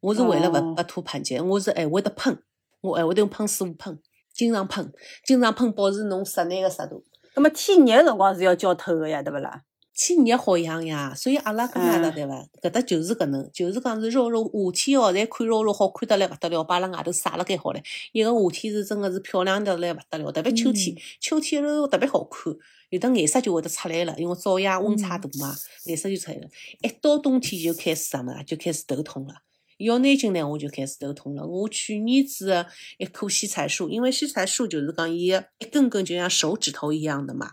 [0.00, 2.38] 我是为了勿勿拨土板结，我是还会得喷，
[2.80, 3.98] 我还会得用喷水喷，
[4.34, 4.92] 经常喷，
[5.24, 7.04] 经常喷保持侬室内个湿度。
[7.34, 9.62] 那么天热个辰光是要浇透个呀，对勿啦？
[9.98, 12.46] 天热好养呀，所以阿拉搿能嗯了对伐？
[12.60, 17.82] 搿搭就是搿能，就是讲是肉肉夏天哦，侪看肉肉好看得来勿得了，摆辣外头晒了该好唻。
[18.12, 22.54] 一个夏天是真个是漂亮得来勿得了，特别秋天嗯，秋天肉肉特别好看，
[22.90, 25.54] 有的颜色就会得出来了，因为早夜温差嗯大嘛，
[25.86, 26.46] 颜色就出来了。
[26.82, 29.34] 一到冬天就开始啥么啊，就开始头痛了，
[29.78, 31.46] 要拿进来我就开始头痛了。
[31.46, 32.66] 我去年子的
[32.98, 37.52] 一棵西菜树，因为西菜树就是讲伊个一根根就像手指头一样的嘛，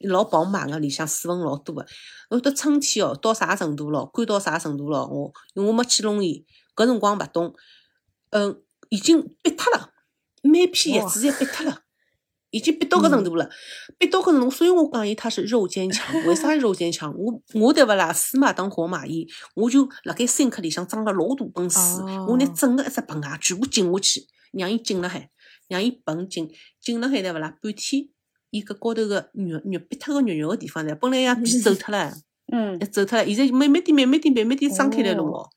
[0.00, 1.86] 老饱满个，里向水分老多个。
[2.30, 4.10] 我到春天哦，到啥程度咯？
[4.12, 5.06] 干到啥程度咯？
[5.06, 7.54] 我因为我没去弄伊，搿辰光勿懂，
[8.30, 9.90] 嗯，已经瘪脱了，
[10.42, 11.82] 每片叶子侪瘪脱了。
[12.50, 13.48] 已经逼到搿程度了，
[13.98, 16.14] 逼到搿程度，所以我讲伊他是肉坚强。
[16.24, 17.12] 为啥肉坚强？
[17.16, 18.12] 我我对勿啦？
[18.12, 21.80] 死马当活马医，我就辣盖深壳里向装了老大盆水，
[22.28, 25.28] 我拿整个一只盆啊全部浸下去，让伊浸辣海，
[25.68, 27.56] 让伊盆浸浸辣海对勿啦？
[27.60, 28.08] 半天，
[28.50, 32.14] 伊搿高头个肉肉逼脱个肉肉个地方呢，本来要皮走脱了，
[32.52, 35.50] 嗯，走脱了，现在慢慢点、慢慢点、慢慢点张开来了哦。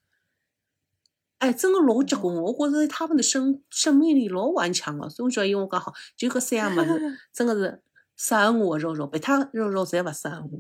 [1.39, 2.35] 哎，真个老结棍！
[2.41, 7.81] 我觉着他们的生生命力老顽强个，所以我觉得我讲好，就搿三样物事，真个是
[8.17, 10.59] 适合我个肉肉，别他肉肉侪勿适合我。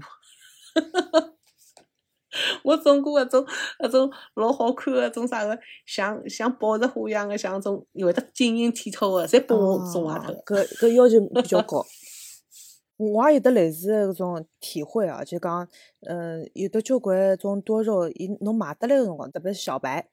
[2.63, 3.45] 我种过搿种
[3.79, 10.31] 搿种老好看个种啥个，像像宝石花样个，像种有得晶莹剔透个，侪拨我种外头。
[10.45, 11.85] 搿搿要求比较高。
[12.95, 15.67] 我也有得类似的搿种体会啊，就讲，
[16.07, 20.09] 嗯，有的交关种多肉，伊侬买得来个辰光，特别是小白。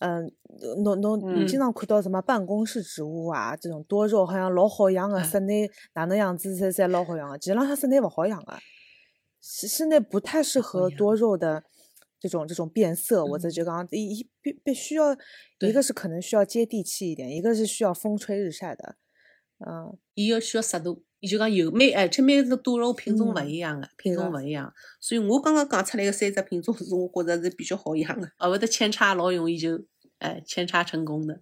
[0.00, 0.30] 嗯，
[0.82, 7.38] 侬侬经常看到什么办公室植物啊，这种多肉好像老好养个，室 内哪能样子才才老好养个？
[7.38, 8.58] 其实浪向室内勿好养个，
[9.40, 11.16] 室室内不太适合多。
[11.16, 11.64] 肉的
[12.20, 15.16] 这种这种变色，或者就讲一必必须要
[15.60, 18.96] 一个是可能需要接地气一点，一个是需要风吹日晒的，
[19.66, 29.84] 嗯，伊要需要湿度，伊就讲有每而且每只多肉品种勿一样个，品种勿一样，所以我刚刚讲出来个三只品种是我觉着是比较好养个，勿会得扦插老容易就。
[30.18, 31.34] 哎，扦插成功的。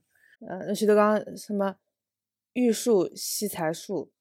[0.47, 1.77] 呃，那许多刚什么
[2.53, 4.13] 玉树、西财树，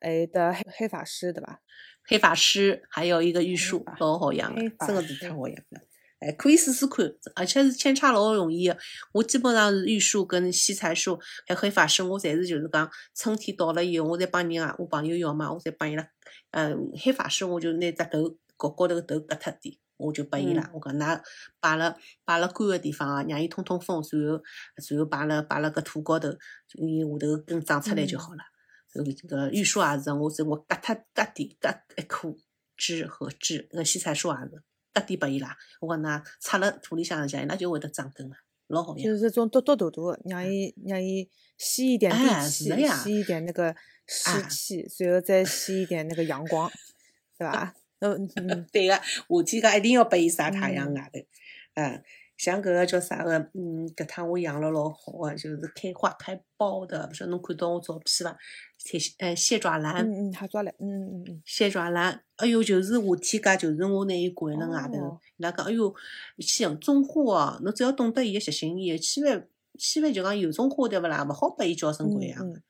[0.00, 1.60] 哎的黑黑法师对吧？
[2.04, 5.80] 黑法师还有一个玉树，老好养个，真个是太好养了。
[6.20, 8.76] 哎，可以试试看，而且是扦插老容易的。
[9.12, 16.06] 我基本上是玉树跟西财树还黑法师，我侪是就是讲春天到了以后，我再帮人啊，我朋友要嘛，我再帮伊拉。
[16.52, 19.76] 嗯，黑法师我就拿只头高高头个头割脱点。
[19.98, 21.22] 我就拨伊拉，我讲㑚
[21.58, 24.42] 摆了摆了干个地方啊，让伊通通风，然后
[24.90, 26.28] 然后摆了摆了搿土高头，
[26.74, 28.40] 伊下头根长出来就好了。
[28.92, 32.34] 这个玉树也是，我是我割脱割点割一棵
[32.76, 34.62] 枝和枝，那西财树也是
[35.00, 35.56] 割点拨伊拉。
[35.80, 38.36] 我讲㑚插了土里向向，伊拉就会得长根了，
[38.68, 39.04] 老好养。
[39.04, 41.28] 就是这种多多大大，让伊让伊
[41.58, 42.70] 吸一点地气，
[43.02, 43.74] 吸一点那个
[44.06, 46.70] 湿气，随后再吸一点那个阳光，
[47.38, 47.74] 对吧？
[48.00, 49.02] 嗯嗯，对个，夏
[49.42, 51.20] 天讲一定要拨伊晒太阳外头，
[51.74, 52.02] 嗯，
[52.36, 58.36] 像搿个叫啥个，嗯，搿趟我养了老好个，就是开花开苞的，勿晓得侬看到我照片伐？
[58.78, 63.00] 蟹，呃，蟹爪兰，嗯嗯，蟹爪兰，嗯嗯嗯，蟹爪兰，哎哟，就是夏
[63.40, 65.94] 天介，就是我拿伊掼辣外头，伊拉讲，哎哟，
[66.38, 67.22] 像种花
[67.56, 72.60] 哦，侬只要懂得伊个习性，伊千万千万就讲有种花对勿啦，勿好拨伊娇生惯养个。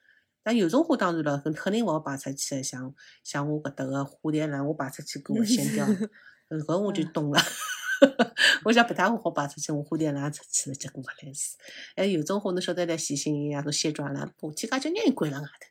[0.43, 2.63] 但有种花当然了，肯肯定勿好摆出去。
[2.63, 5.85] 像像我搿搭个花钿兰，我摆出去给我掀掉，
[6.49, 7.41] 搿我就懂了。
[8.65, 11.57] 我想不太好摆出去，我花钿兰出去了，结果勿来事。
[11.95, 15.69] 哎，有种花侬晓得来细心一样，说蟹爪兰，夏天介就让伊关辣外头，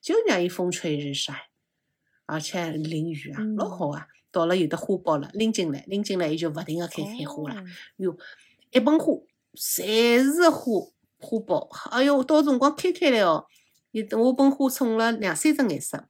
[0.00, 1.48] 就让伊风吹日晒，
[2.26, 4.08] 而且淋雨啊，老好啊。
[4.32, 7.64] 到了有的花苞了，拎进来，拎进来伊就勿停个开开花了。
[7.96, 8.18] 哟，
[8.70, 9.14] 一盆花，
[9.54, 10.60] 侪是花
[11.18, 13.46] 花苞，哎哟，到辰光开开来哦。
[13.92, 16.06] 伊我盆花种了两三只颜色，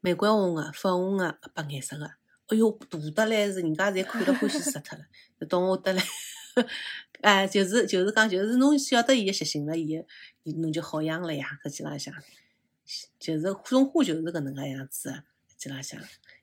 [0.00, 2.10] 玫瑰红个、粉红个、白颜色个。
[2.52, 5.04] 哎哟，大得来是人家侪看了欢喜死脱了。
[5.48, 6.02] 到我得来，
[7.22, 10.04] 哎，就是就是讲，就是侬晓得伊个习性了，伊
[10.58, 11.58] 侬就好养了呀。
[11.64, 12.14] 搿基浪向，
[13.18, 15.22] 就是种花就是搿能介样子。
[15.56, 15.98] 基浪向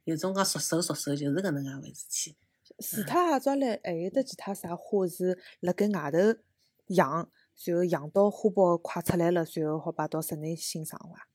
[0.05, 2.35] 有种讲熟手熟手，就是搿能介回事体。
[2.79, 6.17] 除脱蟹爪兰，还有得其他啥花是辣盖外头
[6.87, 7.29] 养？
[7.65, 11.28] 然后养到花苞快出来了，然后好摆到室内欣赏伐？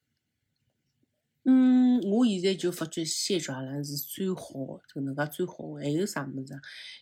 [1.45, 5.81] 嗯，我现在就发觉蟹爪兰是最好个，就能介最好个。
[5.81, 6.55] 还有啥物事？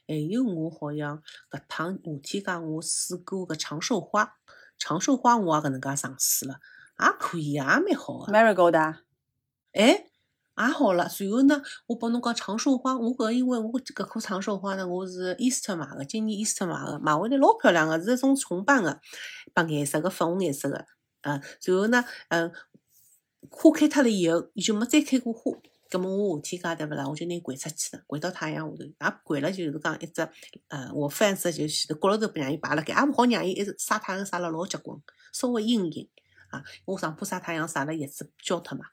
[0.06, 4.34] 还有我好像搿趟夏天讲我试过搿长寿花，
[4.78, 6.58] 长寿花我也搿能介尝试了，
[7.00, 8.32] 也可以，也蛮好个。
[8.32, 8.96] Marigold，
[9.72, 10.06] 哎。
[10.54, 19.00] 也好了，随后呢，我帮侬讲长寿花，我搿因为我搿棵长寿花呢，我是 Easter 买个，今年 Easter 买个，买回来老漂亮个，是一种重瓣个，
[19.54, 20.84] 白颜色个，粉红颜色个，
[21.22, 22.52] 嗯，随后呢，嗯，
[23.50, 25.52] 花开脱了以后，伊就没再开过花，
[25.90, 28.76] 葛末我夏天介对勿啦，我就拿掼出去了，掼到太阳下
[29.24, 30.28] 头，也掼了就是讲一只，
[30.68, 34.98] 呃，我反正就前头角落头不让伊摆辣盖，也勿好让伊一直晒太阳晒了老结棍，
[35.32, 36.08] 稍微阴阴。
[36.50, 38.84] 啊，我上铺晒太阳晒了叶子焦脱嘛，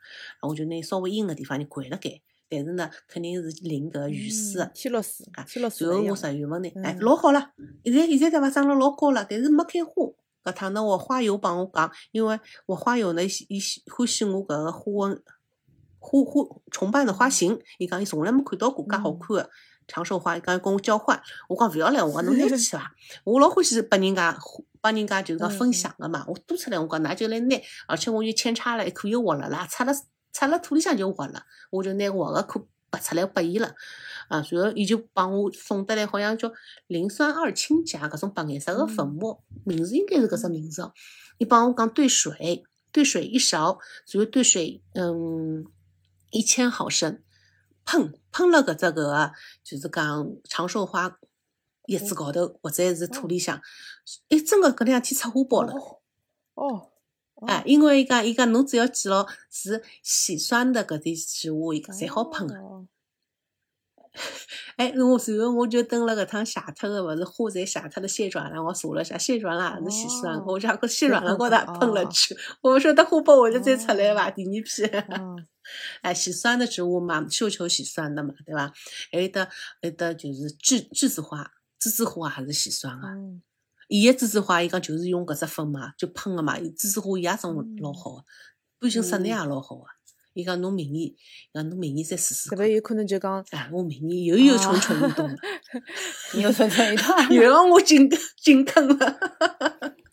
[0.41, 4.71] 我就拿稍微阴个地方就掼辣盖，但是呢，肯定是淋搿雨水个。
[4.73, 7.51] 天落水啊，天落水然后我十月份呢，哎，嗯老好了。
[7.83, 9.91] 现在现在对伐，长了老高了，但是没开花。
[10.49, 15.23] 搿趟呢，我花友帮我讲，因为我花友呢，伊喜欢喜我搿个花纹
[15.99, 19.49] 花花重瓣的花型，伊讲伊从来没看到过介好看的
[19.87, 21.21] 长寿花，伊讲要跟我交换。
[21.47, 22.91] 我讲勿要来，我讲侬拿去伐。
[23.25, 24.37] 我老欢喜拨人家
[24.81, 26.23] 帮人家就是讲分享个嘛。
[26.27, 29.93] 我多出来，我讲㑚就来拿，而且我就扦插了一棵又活了啦，插了
[30.31, 33.75] 插了土里向就活了，我就拿活个棵拔出来拨伊了。
[34.27, 36.51] 啊，然后伊就帮我送得来，好像叫
[36.85, 40.93] 磷酸二氢钾搿种白颜色个粉末，名字应该是搿只名字哦。
[41.39, 43.79] 伊帮我讲兑水，兑水一勺，
[44.11, 45.65] 然后兑水嗯
[46.29, 47.23] 一千毫升，
[47.85, 49.31] 喷喷了搿只搿个
[49.63, 51.17] 就是讲长寿花
[51.87, 53.59] 叶子高头或者是土里向，
[54.29, 55.73] 哎，真个搿两天出花苞了。
[55.73, 56.01] 哦，
[56.53, 56.88] 哦
[57.47, 62.55] 哎，因为伊讲伊讲侬只要记牢是喜酸的搿点植物，伊讲侪好喷个。
[62.55, 62.87] 哦
[64.75, 74.31] 哎，我随后我就等了搿趟谢脱个，勿是花侪谢脱了蟹爪了，我查了一下，谢转了也是喜酸，哦我讲搿谢转了高头也喷了哦去，我勿晓得花苞会得再出来伐？
[74.31, 74.83] 第二批，
[75.21, 75.35] 哦
[76.01, 78.73] 哎，喜酸的植物嘛，绣球喜酸的嘛，对伐？
[79.11, 79.51] 还有得还
[79.83, 83.07] 有得就是栀栀子花，栀子花也是喜酸个。
[83.07, 83.43] 嗯
[83.89, 86.57] 伊个栀子花，伊讲就是用搿只粉嘛，就喷个嘛。
[86.59, 88.23] 伊栀子花伊也种老好个，
[88.79, 89.83] 半形室内也老好个。
[90.33, 91.17] 伊讲侬明年，伊
[91.53, 92.75] 讲侬明年再试试看搿边。
[92.75, 95.35] 有可能就讲哎，我明年 又有蠢蠢欲动了，
[96.35, 97.35] 你又蠢蠢欲动。
[97.35, 99.19] 又让我进进坑了。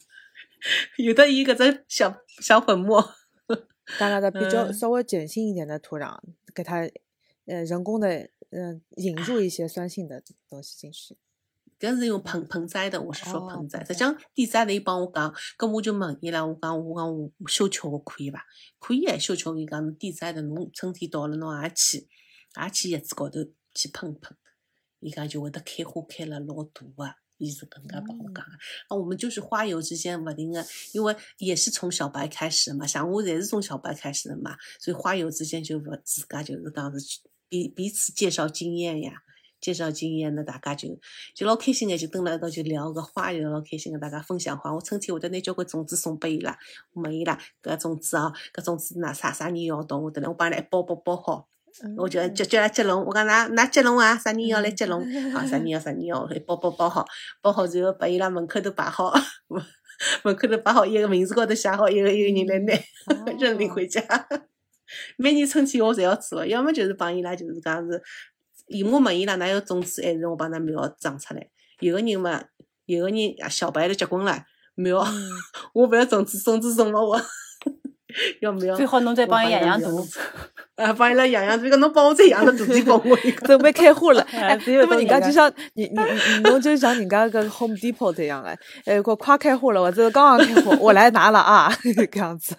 [0.97, 3.15] 有的伊搿只小小粉末，
[3.99, 6.19] 大概的比较嗯稍微碱性一点的土壤，
[6.55, 6.79] 给它
[7.45, 11.17] 呃人工的嗯、引入一些酸性的东西进去。
[11.79, 13.79] 搿是用盆盆栽的，我是说哦盆栽。
[13.81, 18.45] 盆实际上地栽的伊帮我讲，搿我就问伊拉，我讲我讲我绣球我可以伐？
[18.79, 22.09] 可以哎，绣球伊讲侬地栽的，侬春天到了侬也去
[22.63, 23.41] 也去叶子高头
[23.75, 24.37] 去喷喷，
[25.01, 27.15] 伊讲就会得开花开了老大个。
[27.39, 28.41] 伊是搿能介帮我讲个，
[28.89, 30.65] 啊，我们就是花友之间勿停个，
[30.95, 37.21] 因为也是从小白开始的嘛，像我侪是从小白开始的嘛，所以花友之间就勿自家就是讲是去
[37.51, 39.13] 彼彼此介绍经验呀，
[39.61, 40.89] 介绍经验，那大家就
[41.35, 44.73] 就老开心个，就蹲辣一道就聊个花，就老开心个，大家分享花。
[44.73, 46.57] 我春天会得拿交关种子送拨伊拉，
[46.93, 51.49] 我问伊拉搿种子哦，搿种子哪啥啥人要到我得来，我帮伊拉一包包包好。
[51.99, 55.05] 我就叫叫伊拉接龙，我讲㑚㑚接龙啊，啥人要来接龙？
[55.33, 57.05] 好，啥人要啥人要，一包包包好，
[57.43, 59.13] 包好之后把伊拉门口头摆好，
[60.23, 64.01] 门口头摆好，一个名字高头写好，一个一个人来拿， 认领回家。
[65.19, 68.01] 每年春天我侪要做，要么就是帮伊拉就是讲是，
[68.36, 68.36] 伊
[68.85, 71.49] 我问伊拉哪有种子，还是我帮㑚苗长出来。
[71.81, 72.43] 有个人嘛，
[72.87, 74.45] 有个人啊小白都结棍了，
[74.75, 75.31] 苗嗯
[75.75, 77.21] 我不要种子，种子送拨我，
[78.41, 78.75] 要苗。
[78.75, 79.89] 最好侬再帮伊养养大，
[80.77, 83.45] 啊，帮伊拉养养，这个侬帮我再养了大点帮我一个。
[83.49, 85.99] 准备开花了， 哎那么到人家就像你你
[86.37, 91.73] 你侬就像人家个 Home Depot 这样哎，哎，快快开花了，我这刚刚开花，我来拿了啊，
[92.13, 92.55] 这样子，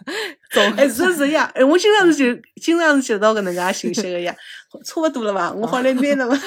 [0.51, 4.35] 总哎，是是呀，哎，我经常是就经常是接到个能介信息个呀，
[4.83, 5.53] 差不多了吧？
[5.55, 6.41] 我好来拿了伐？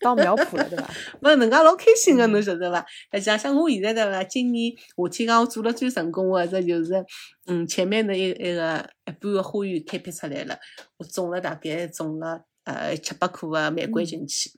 [0.00, 0.90] 当苗圃了，对伐？
[1.22, 2.84] 勿是，能介老开心个，侬晓得伐？
[3.12, 4.22] 实际上，像我现在对伐？
[4.24, 7.04] 今年夏天讲我做了最成功个，这就是，
[7.46, 10.58] 嗯，前面的一一个一半个花园开辟出来了，
[10.98, 14.50] 我种了大概种了呃七八棵个玫瑰进去。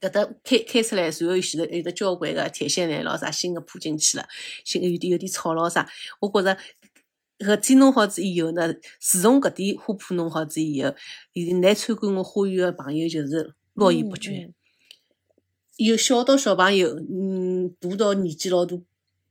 [0.00, 4.28] 搿搭开开出来，然后前头有得交关个铁线兰咾啥新个铺进去了，
[4.64, 5.88] 新有点有点草咾啥，
[6.20, 6.56] 我觉着
[7.38, 10.94] 搿天弄好子以后呢，自从搿点花圃弄好子以后，
[11.34, 14.30] 现来参观我花园个朋友就是络绎不绝。
[14.30, 14.54] 嗯
[15.78, 18.76] 有小到小朋友，嗯，大到年纪老大，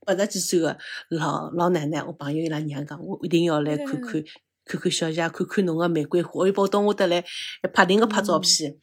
[0.06, 0.78] 八十几岁个
[1.10, 4.24] 老老奶奶，我朋友伊拉娘讲，我一定要来看看，
[4.64, 7.22] 看看小姐，看看侬个玫瑰花，又跑到我搭来，
[7.62, 8.78] 还拍停个拍照片，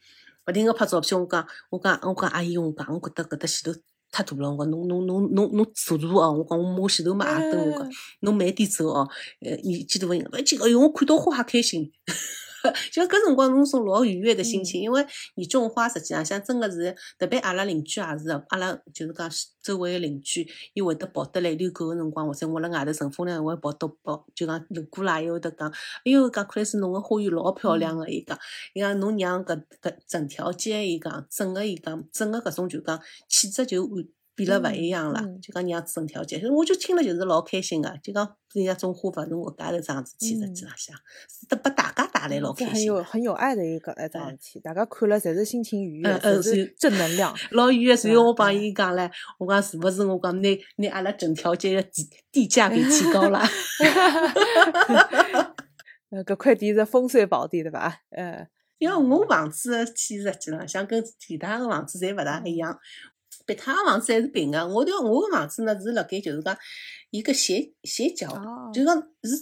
[0.45, 1.19] 不停个拍照片。
[1.19, 3.79] 我讲，我讲，我讲，阿姨，我讲，我觉得搿搭前头
[4.11, 9.09] 太大了，我讲侬侬侬侬侬坐坐哦，我讲我摸前头嘛也等我讲，侬慢点走哦，
[9.41, 11.91] 呃，年纪大勿要紧，哎哟，我看到花还开心。
[12.91, 15.05] 就搿辰光，侬种老愉悦的心情，因为
[15.35, 19.29] 你种花实际上像真个是，特别阿拉邻居也是的，阿拉就是讲
[19.61, 28.37] 周围个邻居，伊会得跑得来遛狗个辰光，或者我辣外头乘风凉，会跑到跑，就讲路过啦，伊会得讲，哎哟，讲看来是侬个花园老漂亮个，伊讲，
[28.73, 34.05] 伊讲侬让搿搿整条街，伊讲整个伊讲整个搿种就讲气质就完
[34.35, 40.95] 变了勿一样了，就讲让整条街，我就听了就是老开心个，就讲人家种花勿是我家头桩事体，实际浪向
[41.29, 42.83] 是得拨大家带来老开心很。
[42.83, 47.33] 有很有爱的一个一桩事体，大家看了侪是心情愉悦，嗯嗯是侪是正能量。
[47.51, 49.09] 老愉悦，随对啊后我帮伊讲唻，
[49.39, 53.39] 我讲是勿是我讲拿拿阿拉整条街的地地价给提高了？
[56.11, 58.01] 呃，搿块地是风水宝地，对伐？
[58.11, 62.77] 呃，因为我房子的天实际浪向跟其他个房子侪勿大一样，
[63.45, 66.57] 别他个房子还是平个，我的我个房子呢是辣盖就是讲
[67.11, 68.71] 一个斜斜角，哦。
[68.73, 69.35] 就是讲是，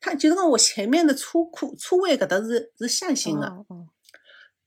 [0.00, 3.52] 它就是讲我前面的车库车位搿搭是是向心个，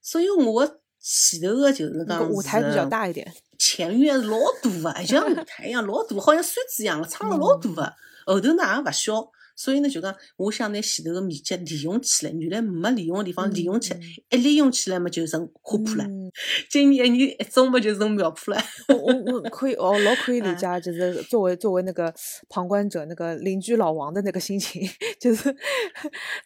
[0.01, 0.65] 所以我
[0.99, 3.33] 前头个就是讲个舞台比较大一点。
[3.57, 9.31] 前院是老大个，就像舞台一样老大，好像扇子一样个，撑了老大个，后头呢也勿小。
[9.57, 16.03] 所以呢，就讲我想拿前头个面积利用起来，原来没利用个地方利用起来嗯，一利用起来嘛就成花圃了。
[16.05, 16.31] 嗯
[16.69, 18.61] 今年一年一种嘛就成苗圃了。
[18.89, 22.13] 我我我可以哦，老可以理嗯解，就是作为作为那个
[22.47, 24.87] 旁观者，那个邻居老王的那个心情，
[25.19, 25.43] 就是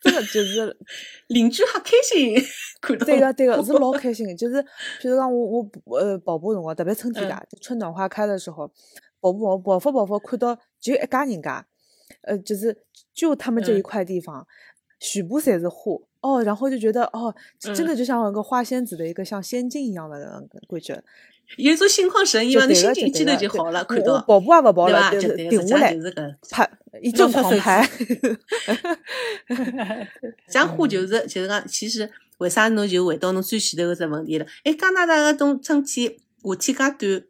[0.02, 0.76] 真的就是
[1.28, 2.36] 邻居还开心，
[2.82, 4.62] 看对个对个是老 开心的，就是
[5.02, 8.72] 比如讲我我呃跑步辰光，特别春天嗯噶，春暖花开的时候，
[9.20, 11.66] 跑步跑跑跑跑跑，看到就一家人家，
[12.24, 12.78] 呃，就是
[13.14, 14.46] 就他们这一嗯块地方，
[15.00, 21.04] 全部侪是花哦，然后就觉得哦，真的嗯就像一个花仙子的一个像仙境一样的那个感觉。
[21.58, 25.50] 有一种心旷神怡嘛，你心情一记头就好了，看到跑步也不跑了，对吧？
[25.50, 25.94] 停下来。
[26.50, 27.86] 拍一阵狂拍。
[30.48, 34.46] 像花就是 就是讲，其实为啥侬就回到侬最前头个只问题了？
[34.64, 37.24] 哎，加拿大个冬春天夏天介短，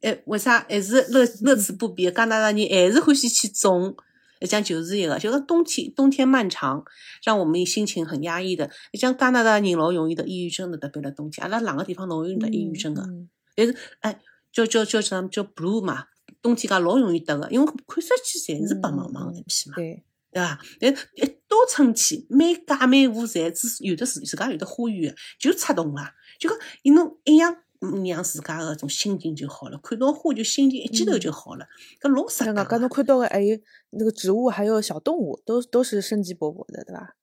[0.00, 2.10] 哎，为啥还是乐乐此不疲？
[2.10, 3.94] 加拿大人还是欢喜去种。
[4.42, 6.84] 实际上就是一个，就是冬天冬天漫长，
[7.24, 8.70] 让我们心情很压抑的。
[8.92, 13.02] 你像加拿大人老容易得抑郁症的，特别辣冬天，阿拉冷个地方老容易得抑郁症个。
[13.02, 14.18] 嗯但是哎，
[14.50, 16.06] 叫叫叫什么叫 blue 嘛，
[16.40, 19.74] 冬天介老容易得个，因为看上去侪是白茫茫的一片嘛。
[19.76, 20.58] 对，对伐？
[20.80, 27.61] 但一到春天，每家每户侪是有的自自家有的花园，就出动了，就讲伊侬一样嗯
[28.04, 31.66] 让自家个种心情就好了，看到花就心情一记头就好了，
[32.00, 33.58] 搿老适当那个刚侬看到个还有
[33.90, 37.16] 那个植物，还有小动物，都都是生机勃勃的，对吧？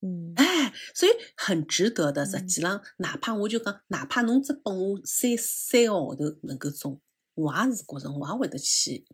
[0.00, 2.24] 嗯，哎，所以很值得的。
[2.24, 7.00] 实嗯际上，哪怕我就讲，哪怕侬只拨我三三个号头能够种，
[7.34, 9.04] 我也是觉着我也会得去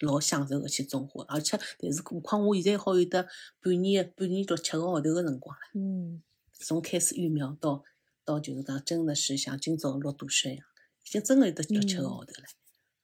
[0.00, 3.26] 老享受个去种花，而且但是何况我现在好有得
[3.60, 5.62] 半年半年到七个号头个辰光了。
[5.74, 6.22] 嗯，
[6.52, 7.82] 从开始育苗到
[8.30, 10.64] 到就是讲，真的是像今朝落大雪一样，
[11.04, 12.08] 已经真的有得六七个嗯。
[12.08, 12.48] 号头了，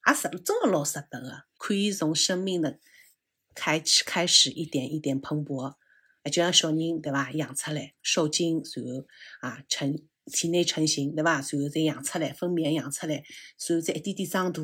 [0.07, 2.79] 也值真的老值得个，可以从生命的
[3.53, 5.75] 开始开始一点一点蓬勃，
[6.23, 9.07] 哎，就像小人对伐，养出来受精，然后
[9.41, 13.23] 啊成体内成型对伐，然后再养出来分娩养出来，然
[13.69, 14.61] 后再一点点长大，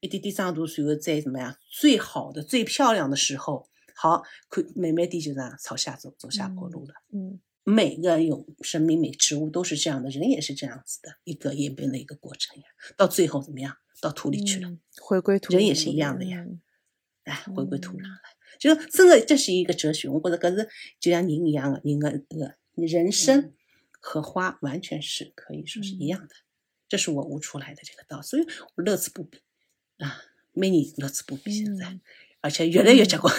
[0.00, 6.94] 一点点长大，然后再怎么样，最好的最漂亮的时候，好，看慢慢地就这样朝下走走下坡路了。
[7.12, 12.64] 嗯每个有生命、每植物都是这样的，人也是这样子的一个演变的一个过程呀。
[12.96, 13.76] 到最后怎么样？
[14.00, 16.60] 到土里去了，嗯回归土人也是一样的呀嗯
[17.24, 18.20] 哎，回归土壤嗯了。
[18.58, 20.08] 就真的，这是一个哲学。
[20.08, 23.54] 我觉得搿是就像人一样的，人的这个人生嗯
[24.00, 26.34] 和花完全是可以说是一样的。
[26.88, 28.46] 这是我悟出来的这个道，所以
[28.76, 29.38] 我乐此不疲
[29.98, 31.52] 啊，每年乐此不疲。
[31.52, 32.00] 现在，嗯
[32.40, 33.30] 而且越来越结棍。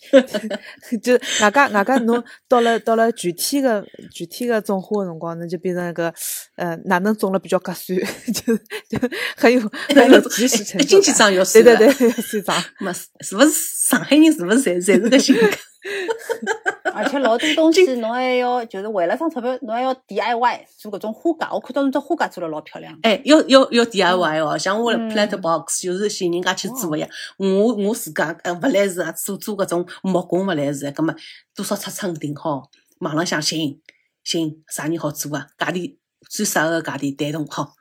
[1.02, 6.12] 就外加外加侬到了到了具体个具体个种花的辰光，侬就变成一个
[6.56, 7.98] 呃哪能种了比较合算，
[8.32, 8.56] 就
[8.88, 9.60] 就很有
[9.94, 12.64] 很有及时成经济上要对算对对对，要算账。
[12.80, 16.59] 么是是不是上海人是不是侪侪是个性格？
[16.94, 21.52] 而且老多东西侬还要就是为了省钞票，侬还要 DIY 做搿种花架。
[21.52, 22.98] 我看到侬只花架做了老漂亮。
[23.02, 27.08] 哎，要要要 DIY 哦，像我的嗯 plant box 就是寻人家去做呀。
[27.36, 31.14] 我我自家呃勿来事啊，做做搿种木工勿来事，葛么
[31.54, 32.70] 多少尺寸定好，
[33.00, 33.80] 网浪向寻
[34.22, 35.46] 寻啥人好做啊？
[35.58, 35.96] 价钿
[36.28, 37.74] 最适合个价钿带动好，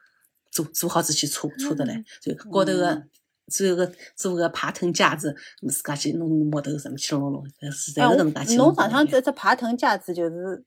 [0.52, 3.04] 做做好子去搓搓得来，就高头个。
[3.50, 5.36] 最后个做个爬藤架子，
[5.68, 8.74] 自家去弄木头什么去弄弄，实在哎，我是搿能介去弄的。
[8.74, 10.64] 侬上趟这只爬藤架子就是，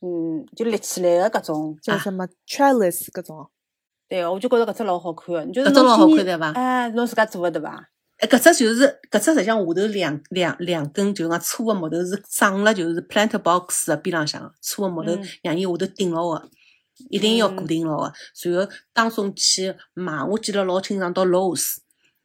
[0.00, 1.76] 嗯，就立起来个搿种。
[1.76, 3.48] 啊叫什么 trellis 搿种，
[4.08, 5.44] 对，我就觉着搿只老好看个。
[5.44, 7.88] 你就是搿只老好侬今年看对伐哎，侬自家做个对伐？
[8.18, 16.48] 哎，搿只就是搿只实际上下头两两两根就讲粗个木头是长了，就是 plant box 个边浪向粗个木头嗯，让伊下头顶牢个，
[17.10, 18.12] 一定要固定牢个。
[18.44, 21.78] 然后当中去买，我记得老清爽，到 Lowe's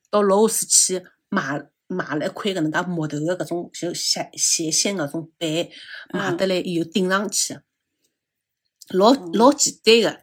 [0.09, 5.49] 到 Lowe's 去买买了一块搿能介木头个搿种就斜斜线搿种板，
[6.11, 7.59] 买嗯得来以后顶上去，
[8.89, 10.21] 老老简单个。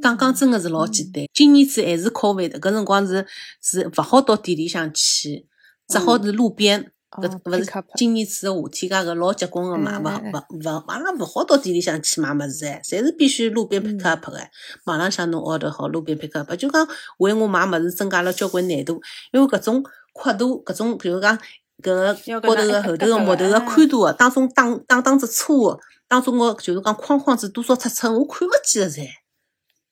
[0.00, 1.24] 讲讲真个是老简单。
[1.32, 3.26] 今年子还是 COVID 的，搿辰光是
[3.60, 5.48] 是勿好到店里向去，
[5.88, 6.92] 只好是路边。
[7.22, 14.38] 搿哦勿是今年子个夏天介搿老结棍个嘛，勿勿勿阿拉勿好到店里向去买物事哎，侪是必须路边 pick 嗯 up 个。
[14.86, 16.86] 网浪向侬 order 好路边 pick up，就讲
[17.18, 19.00] 为我买物事增加了交关难度，
[19.32, 21.38] 因为搿种宽度搿种比如讲
[21.82, 29.02] 搿个高头个后头个木头个宽度个，当中打打打只车个，当中个就是讲框框子多少尺寸，我看勿见个噻。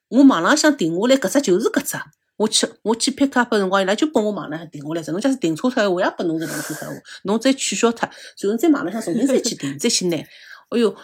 [0.09, 1.97] 我网浪向定下来，搿只就是搿只。
[2.37, 6.89] 我去我去 pick up 个辰光，伊拉就拨我网浪向停下来，只侬假使停错脱，我也拨侬是停错脱，
[7.25, 8.09] 侬再取消脱，
[8.41, 10.17] 然后再网浪向重新再去停，再去拿。
[10.17, 10.95] 哎哟，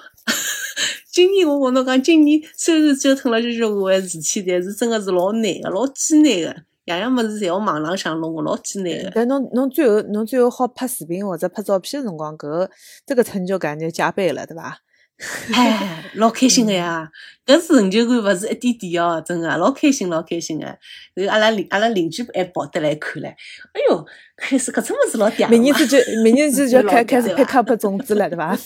[1.12, 6.56] 今年我跟侬讲，今年虽然折腾了交交关关事体，但是真个是老难个，老艰难个，
[6.86, 9.10] 样样物事侪要网浪向弄，老艰难个。
[9.14, 12.70] 但侬侬最后侬最后好拍视频或者拍照片的辰光，搿个
[13.06, 14.78] 这个成就感就加倍了，对伐？
[15.52, 17.10] 哎，老开心个呀！
[17.44, 20.66] 搿成就感勿是一点点哦，真个老开心，老开心个。
[21.14, 24.06] 然后阿拉邻阿拉邻居还跑得来看唻，哎哟，
[24.40, 28.56] 开始搿种物事老嗲明年嘛子就明年子就 老开开始 pick up 种子了，对伐？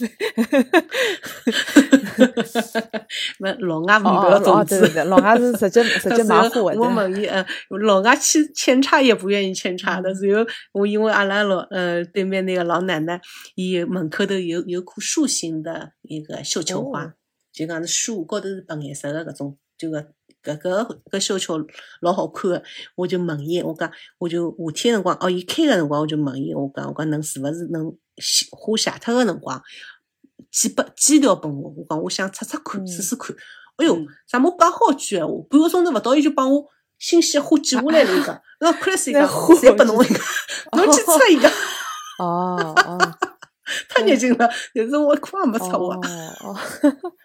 [3.41, 6.79] 那老外买哦不了种子老外是直接 直接买货的。
[6.79, 7.45] 我问伊，呃，
[7.87, 10.13] 老外去扦插也不愿意扦插嗯的。
[10.13, 13.21] 然后我因为阿拉老呃对面那个老奶奶，
[13.55, 17.13] 伊门口头有有棵树形的一个绣球花，哦
[17.53, 20.07] 就讲是树高头是白颜色的搿种，就个
[20.43, 21.59] 搿搿搿绣球
[22.01, 22.63] 老好看的。
[22.97, 29.63] 我就问伊，我讲我就夏天辰光，哦，伊开个辰光，我就问伊，我讲我讲能是勿是能写花谢脱个辰光，
[30.51, 33.35] 寄拨寄条拨我，我讲我想测测看，嗯试试看。
[33.77, 36.67] 哎哟嗯，啥么讲好句闲话，半个钟头勿到，伊就帮我
[36.99, 38.43] 新鲜花寄下来了 一个。
[38.61, 40.21] 那 Chris 伊讲，那花侪拨侬一个，
[40.77, 41.49] 侬去测一个，
[42.19, 42.99] 哦哦
[43.89, 44.51] 太热情了。
[44.75, 45.95] 但是我一块也没测哦活，
[46.47, 46.57] 哦，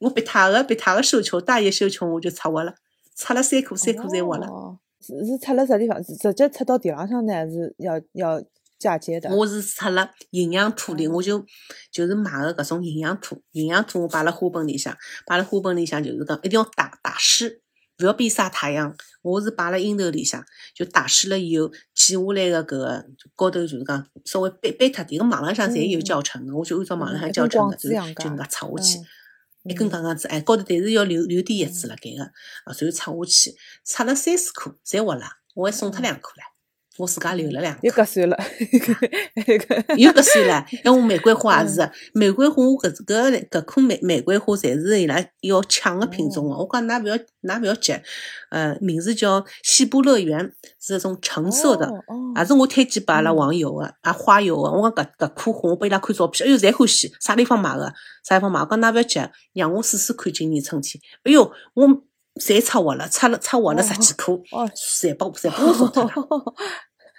[0.00, 2.74] 我别他个别他个绣球，大叶绣球我就测活了，
[3.14, 4.46] 测了三颗，三颗侪活了。
[4.48, 4.78] 哦。
[5.02, 5.96] 是是插了啥地方？
[6.04, 8.38] 是直接插到地浪向呢，还是要要
[8.78, 9.34] 嫁接的？
[9.34, 11.42] 我是测了营养土里，我就
[11.90, 14.94] 就是买个搿种营养土，营养土我摆辣花盆里向，
[15.24, 17.62] 摆辣花盆里向就是讲一定要打打湿，
[18.00, 18.94] 勿要边晒太阳。
[19.22, 20.44] 我是摆辣阴头里向，
[20.74, 27.90] 就打湿了以后，剪下来个搿个高头就是讲稍微掰掰脱点，个网浪向侪有嗯教程个，我就按照网浪向教程搿
[28.28, 28.98] 能介插下去。
[29.64, 29.70] 嗯。
[29.70, 32.30] 一根杠杠子，哎，高头但是要留留点叶子辣盖个，啊，
[32.66, 33.54] 然后插下去，
[33.84, 36.42] 插了三四颗，侪活了，我还送脱两颗唻，
[37.00, 37.80] 我自家留了两个。
[37.88, 38.36] 又割算了，
[39.96, 46.56] 又割算了，因为我玫瑰花也是的，玫瑰花我搿搿搿棵玫玫瑰花侪是伊拉要抢个品种个。
[46.56, 47.94] 我讲㑚勿要㑚勿要急，
[48.50, 54.70] 呃，名字叫西部乐园，是种橙色的，哦哦也是我推荐拨阿拉网友个，啊花友个。
[54.70, 57.92] 我讲搿搿棵花，我拨伊拉看照片，哎哟，侪欢喜，啥地方买个？
[58.24, 58.60] 啥地方买？
[58.60, 59.20] 我讲㑚勿要急，
[59.54, 61.00] 让我试试看今年春天。
[61.24, 61.88] 哎哟，我
[62.40, 66.10] 侪插活了，插了插活了十几棵，哦侪把侪把我送脱了。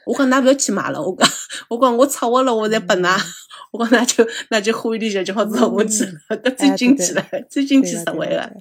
[0.05, 1.29] 我讲㑚勿要去买了，我讲
[1.69, 3.21] 我讲我策划了，我再拨㑚。
[3.71, 8.51] 我讲那就 那就花园里向就好种下去了，搿最经济了，最经济实惠个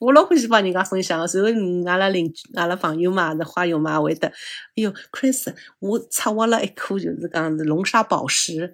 [0.00, 4.32] 我老欢喜帮人家分享个，然后嗯阿拉邻居、阿拉朋友嘛，是花友嘛，也会得，哎
[4.76, 8.72] 哟，Chris，我策划了一颗，就是讲是龙沙宝石，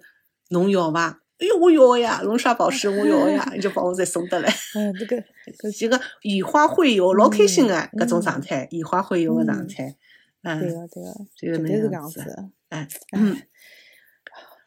[0.49, 1.19] 侬要伐？
[1.39, 4.49] 哎哟，我要呀，龙沙宝石我要呀，伊就帮我再送得来。
[4.75, 5.21] 嗯，这个
[5.77, 9.95] 这个以花会友，老开心个嗯搿种状态，以花会友个状态，
[10.47, 12.21] 嗯，对个对个，这个绝对是搿能样子
[13.11, 13.37] 嗯，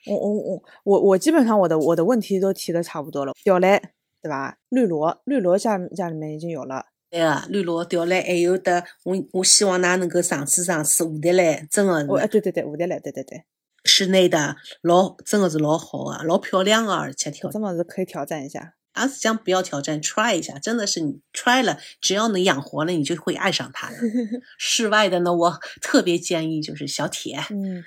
[0.07, 3.33] 我我我我我基本上我的我的问题都提的差不多了。
[3.43, 3.81] 吊兰
[4.23, 4.59] 对吧？
[4.69, 6.87] 绿萝绿萝家家里面已经有了。
[7.11, 13.45] 对个，绿萝调来，还有的，我我希望㑚能够尝试尝试蝴蝶兰，真的哦，哎，对对对，蝴蝶兰，对对对，
[13.85, 18.75] 室内的，老真的是老好啊，老漂亮啊，而且挑这么是可以挑战一下。
[18.93, 23.97] 而是讲不要挑战，try 一下，真的是你 try 了，只要能养活了，你就会爱上它的。
[24.59, 27.85] 室外的呢，我特别建议就是小铁，嗯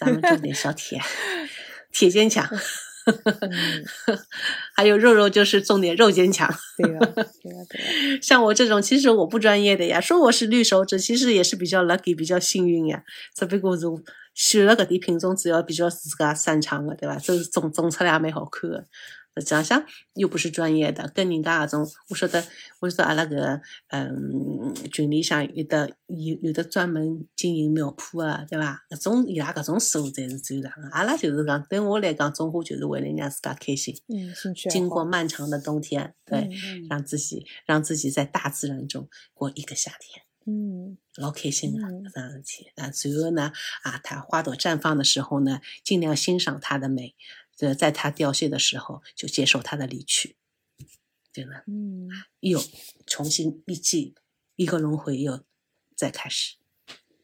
[0.00, 1.00] 咱们种点小铁，
[1.92, 2.48] 铁坚强，
[3.06, 3.84] 嗯，
[4.74, 6.48] 还有肉肉就是种点肉坚强。
[6.78, 7.24] 对个对个
[7.68, 8.22] 对个。
[8.22, 13.02] 像我这种，其实我不专业的呀，说我是绿手指，其实也是比较 lucky，比较幸运呀。
[13.34, 13.86] 只不过是
[14.34, 17.18] 选了搿点品种，只要比较自家擅长的，对吧？
[17.22, 18.84] 这种种出来也蛮好看的。
[19.36, 22.44] 实际上像又不是专业的，跟人家搿种，我晓得，
[22.80, 28.84] 我晓得阿拉搿个嗯群里向有的有有的专门经营苗圃啊，对伐？
[28.90, 30.88] 搿种伊拉搿种师傅才是最长的。
[30.90, 33.94] 阿拉就是讲，对我来讲，种花就是为了让自家开心。
[34.08, 41.88] 嗯，兴趣爱经过漫长的冬天，对，嗯让自己让自己在大自然中过一个夏天，嗯老开心啊！
[41.90, 47.14] 嗯这样事体啊，随后呢，啊，它花朵绽放的时候呢，尽量欣赏它的美，
[47.60, 50.36] 呃，在他凋谢的时候，就接受他的离去，
[51.32, 51.64] 对吧？
[51.66, 52.08] 嗯，
[52.40, 52.60] 又
[53.06, 54.14] 重新一季
[54.56, 55.40] 一个轮回，又
[55.94, 56.56] 再开始，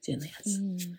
[0.00, 0.58] 就那样子。
[0.60, 0.98] 嗯，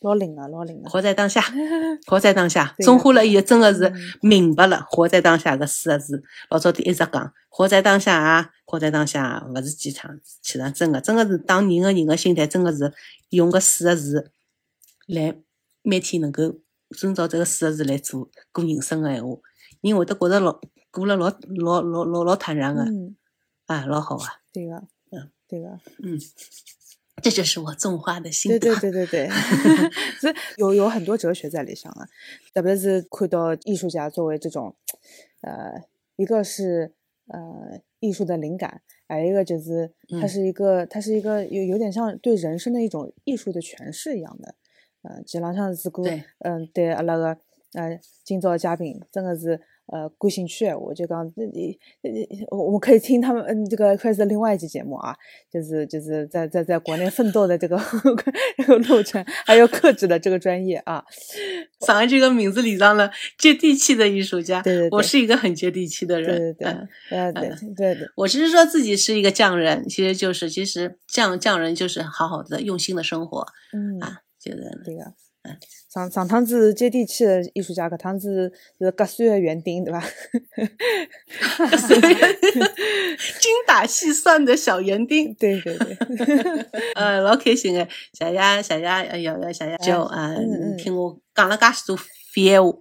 [0.00, 0.90] 老灵了，老灵了。
[0.90, 1.40] 活在当下，
[2.06, 2.74] 活在当下。
[2.76, 6.24] 对种花了以后，真的是嗯明白了“活在当下”搿四个字。
[6.50, 12.92] 老早底一直讲“活在当下”啊，活在当下啊，勿是鸡汤，其实真的，真的是当人个人个心态，真的是
[13.30, 14.32] 用搿四个字
[15.06, 15.36] 来
[15.82, 16.60] 每天能够
[16.92, 19.36] 遵照这个四个字来做过人生的闲话，
[19.80, 23.16] 人会得觉着老过了老老老老老坦然个，嗯，
[23.66, 24.76] 啊，老好啊，对个，
[25.10, 26.18] 嗯，对个，嗯，
[27.22, 28.74] 这就是我种花的心对得。
[28.80, 29.30] 对对对对，
[30.20, 32.06] 是有有很多哲学在里向啊，
[32.54, 34.76] 特别是看到艺术家作为这种，
[35.40, 35.82] 呃，
[36.16, 36.94] 一个是
[37.28, 44.54] 呃艺术的灵感，还有一个就是它是一个、它是一个有有点像对人生的一种艺术的诠释一样的，
[45.02, 47.36] 呃，基本上如果对嗯对阿拉个
[47.74, 49.60] 呃今朝嘉宾真的是。
[49.86, 51.78] 呃，感兴趣的我就讲，你你，
[52.48, 55.14] 呃我我可以听他们，嗯，这个 Chris 的另外一期节目啊，
[55.52, 57.76] 就是就是在在在国内奋斗的这个
[58.56, 61.04] 这个路程，还有克制的这个专业啊，
[61.84, 66.38] 上一这个名字里上了接地气的艺术家，对对对我是一个很接地气的人。
[66.38, 75.02] 对对对嗯，呃对对对，我只是说自己是一个匠人，其实就是其实匠匠人就是好好的用心的生活嗯，啊，就是对个
[75.42, 75.56] 嗯。
[75.92, 80.02] 上上趟子接地气的艺术家，搿趟子是隔山的园丁，对吧？
[83.38, 85.96] 精打细算的小园丁，对对对，
[86.96, 87.86] 呃，老开心的。
[88.14, 88.32] 谢谢
[88.62, 92.04] 谢谢，哎呀呀，谢谢就啊，嗯嗯听我讲了介许多废
[92.44, 92.78] 闲话，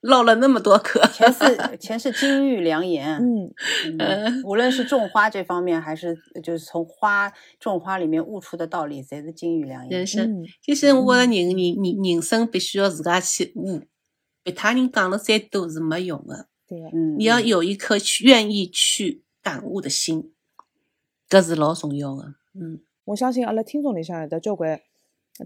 [0.00, 1.00] 唠了那么多嗑。
[1.08, 3.16] 全是全是金玉良言。
[3.18, 3.50] 嗯，
[3.98, 10.06] 嗯，无论是种花这方面，还是就是从花种花里面悟出的道理，侪是金玉良言人。
[10.06, 13.82] 生，嗯其实我觉着人人人人生必须要自家去悟，
[14.42, 16.46] 别他人讲了再多是没用的。
[16.68, 20.32] 对个，嗯，你要有一颗去愿意去感悟的心，
[21.28, 22.34] 这是老重要的。
[22.54, 24.80] 嗯，我相信阿拉听众里向有的交关。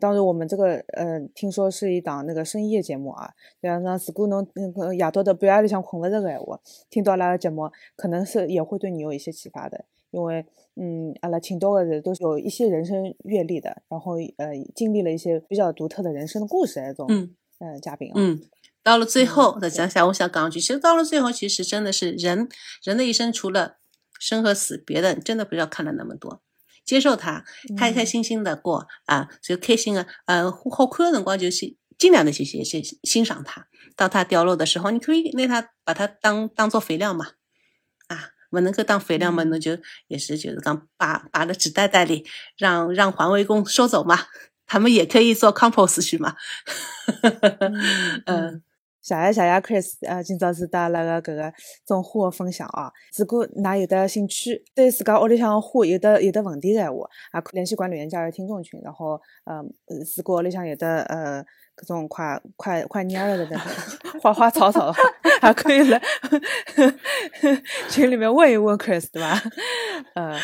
[0.01, 3.31] 当时，我们这个呃，听说是一档那个深夜节目啊。
[3.61, 9.85] 对啊，那如果侬那个夜到的半夜里向困不着个闲话，听到阿拉个节目，可能是也会对你有一些启发的。
[10.11, 10.45] 因为
[10.77, 18.15] 嗯，阿拉请到的人都是有一些人生阅历的，然后呃，经历了一些比较独特的人生的故事那种嗯呃嘉宾啊。
[18.17, 18.41] 嗯，
[18.83, 22.49] 到了最后，嗯再讲一下，我想讲一句，其实到了最后，其实真的是人
[22.83, 23.77] 人的一生，除了
[24.19, 26.43] 生和死，别的真的不要看了那么多。
[26.93, 27.43] 接受它，
[27.79, 33.67] 开开嗯心心的过、啊，就开心啊，呃，好看的辰光就去尽量的去去去欣赏它。
[33.97, 37.29] 当它掉落的时候，你可以拿它把它当当做肥料嘛，
[38.09, 39.79] 啊，不能够当肥料嘛，嗯那就
[40.09, 42.27] 也是就是讲把把了纸袋袋里，
[42.59, 44.19] 让让环卫工收走嘛，
[44.69, 46.37] 他们也可以做 compost 去嘛，
[47.23, 48.63] 嗯 嗯。
[49.03, 51.53] 谢谢谢谢 Chris，呃，今朝是带阿拉个搿个
[51.85, 52.89] 种花的分享啊。
[53.19, 59.61] 如果㑚有的兴趣，对自家屋里向的花有的有的问题个闲话，也可联系管理员加入听众群，然后呃，
[60.17, 61.45] 如果屋里向有的呃
[61.75, 63.59] 各种快快快蔫了的
[64.21, 64.93] 花花草草，
[65.41, 66.01] 还可以来
[67.91, 69.41] 群里面问一问 Chris，对吧？
[70.15, 70.39] 呃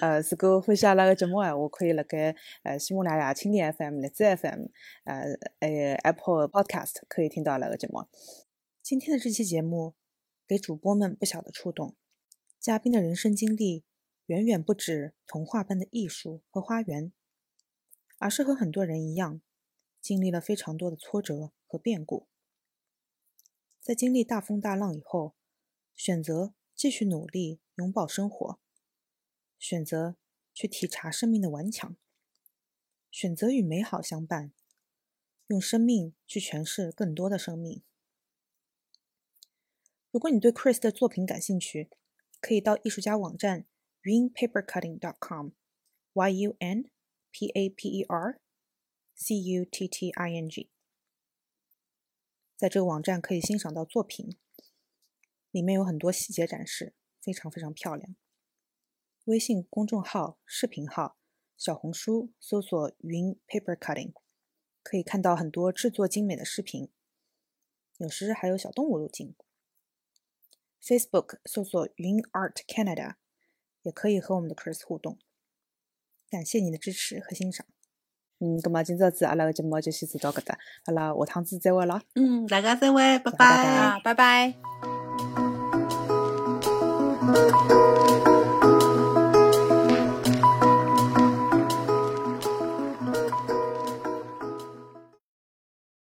[0.00, 4.66] 呃，如果欢喜阿拉个节目闲话，可以辣盖呃喜马拉雅、蜻蜓 FM、荔枝 FM，
[5.04, 5.22] 呃
[5.60, 8.06] 呃 Apple Podcast 可以听到阿拉个节目。
[8.82, 9.94] 今天的这期节目
[10.46, 11.96] 给主播们不小的触动，
[12.60, 13.84] 嘉宾的人生经历
[14.26, 17.12] 远远不止童话般的艺术和花园，
[18.18, 19.40] 而是和很多人一样，
[20.06, 22.28] 经历了非常多的挫折和变故。
[23.80, 25.34] 在经历大风大浪以后，
[25.96, 28.60] 选择继续努力拥抱生活，
[29.58, 30.14] 选择
[30.54, 31.96] 去体察生命的顽强，
[33.10, 34.52] 选择与美好相伴，
[35.48, 37.82] 用生命去诠释更多的生命。
[40.12, 41.90] 如果你对 Chris 的作品感兴趣，
[42.40, 43.66] 可以到艺术家网站
[44.04, 46.88] yunpapercutting.com，y u n
[47.32, 48.40] p a p e r
[49.18, 50.70] c u t t i n g，
[52.54, 54.36] 在这个网站可以欣赏到作品，
[55.50, 58.14] 里面有很多细节展示，非常非常漂亮。
[59.24, 61.18] 微信公众号、视频号、
[61.56, 64.12] 小红书搜索“云 Paper Cutting”，
[64.82, 66.90] 可以看到很多制作精美的视频，
[67.96, 69.34] 有时还有小动物入镜。
[70.82, 73.16] Facebook 搜索“云 Art Canada”，
[73.80, 75.18] 也可以和我们的 Chris 互动。
[76.28, 77.66] 感谢你的支持和欣赏。
[78.40, 82.00] 嗯，咁么今朝子阿拉个节目就先做到搿搭，阿拉下趟子再会咯。
[82.14, 84.54] 嗯，大家再会，拜拜拜啊，拜拜。
[87.26, 87.85] 拜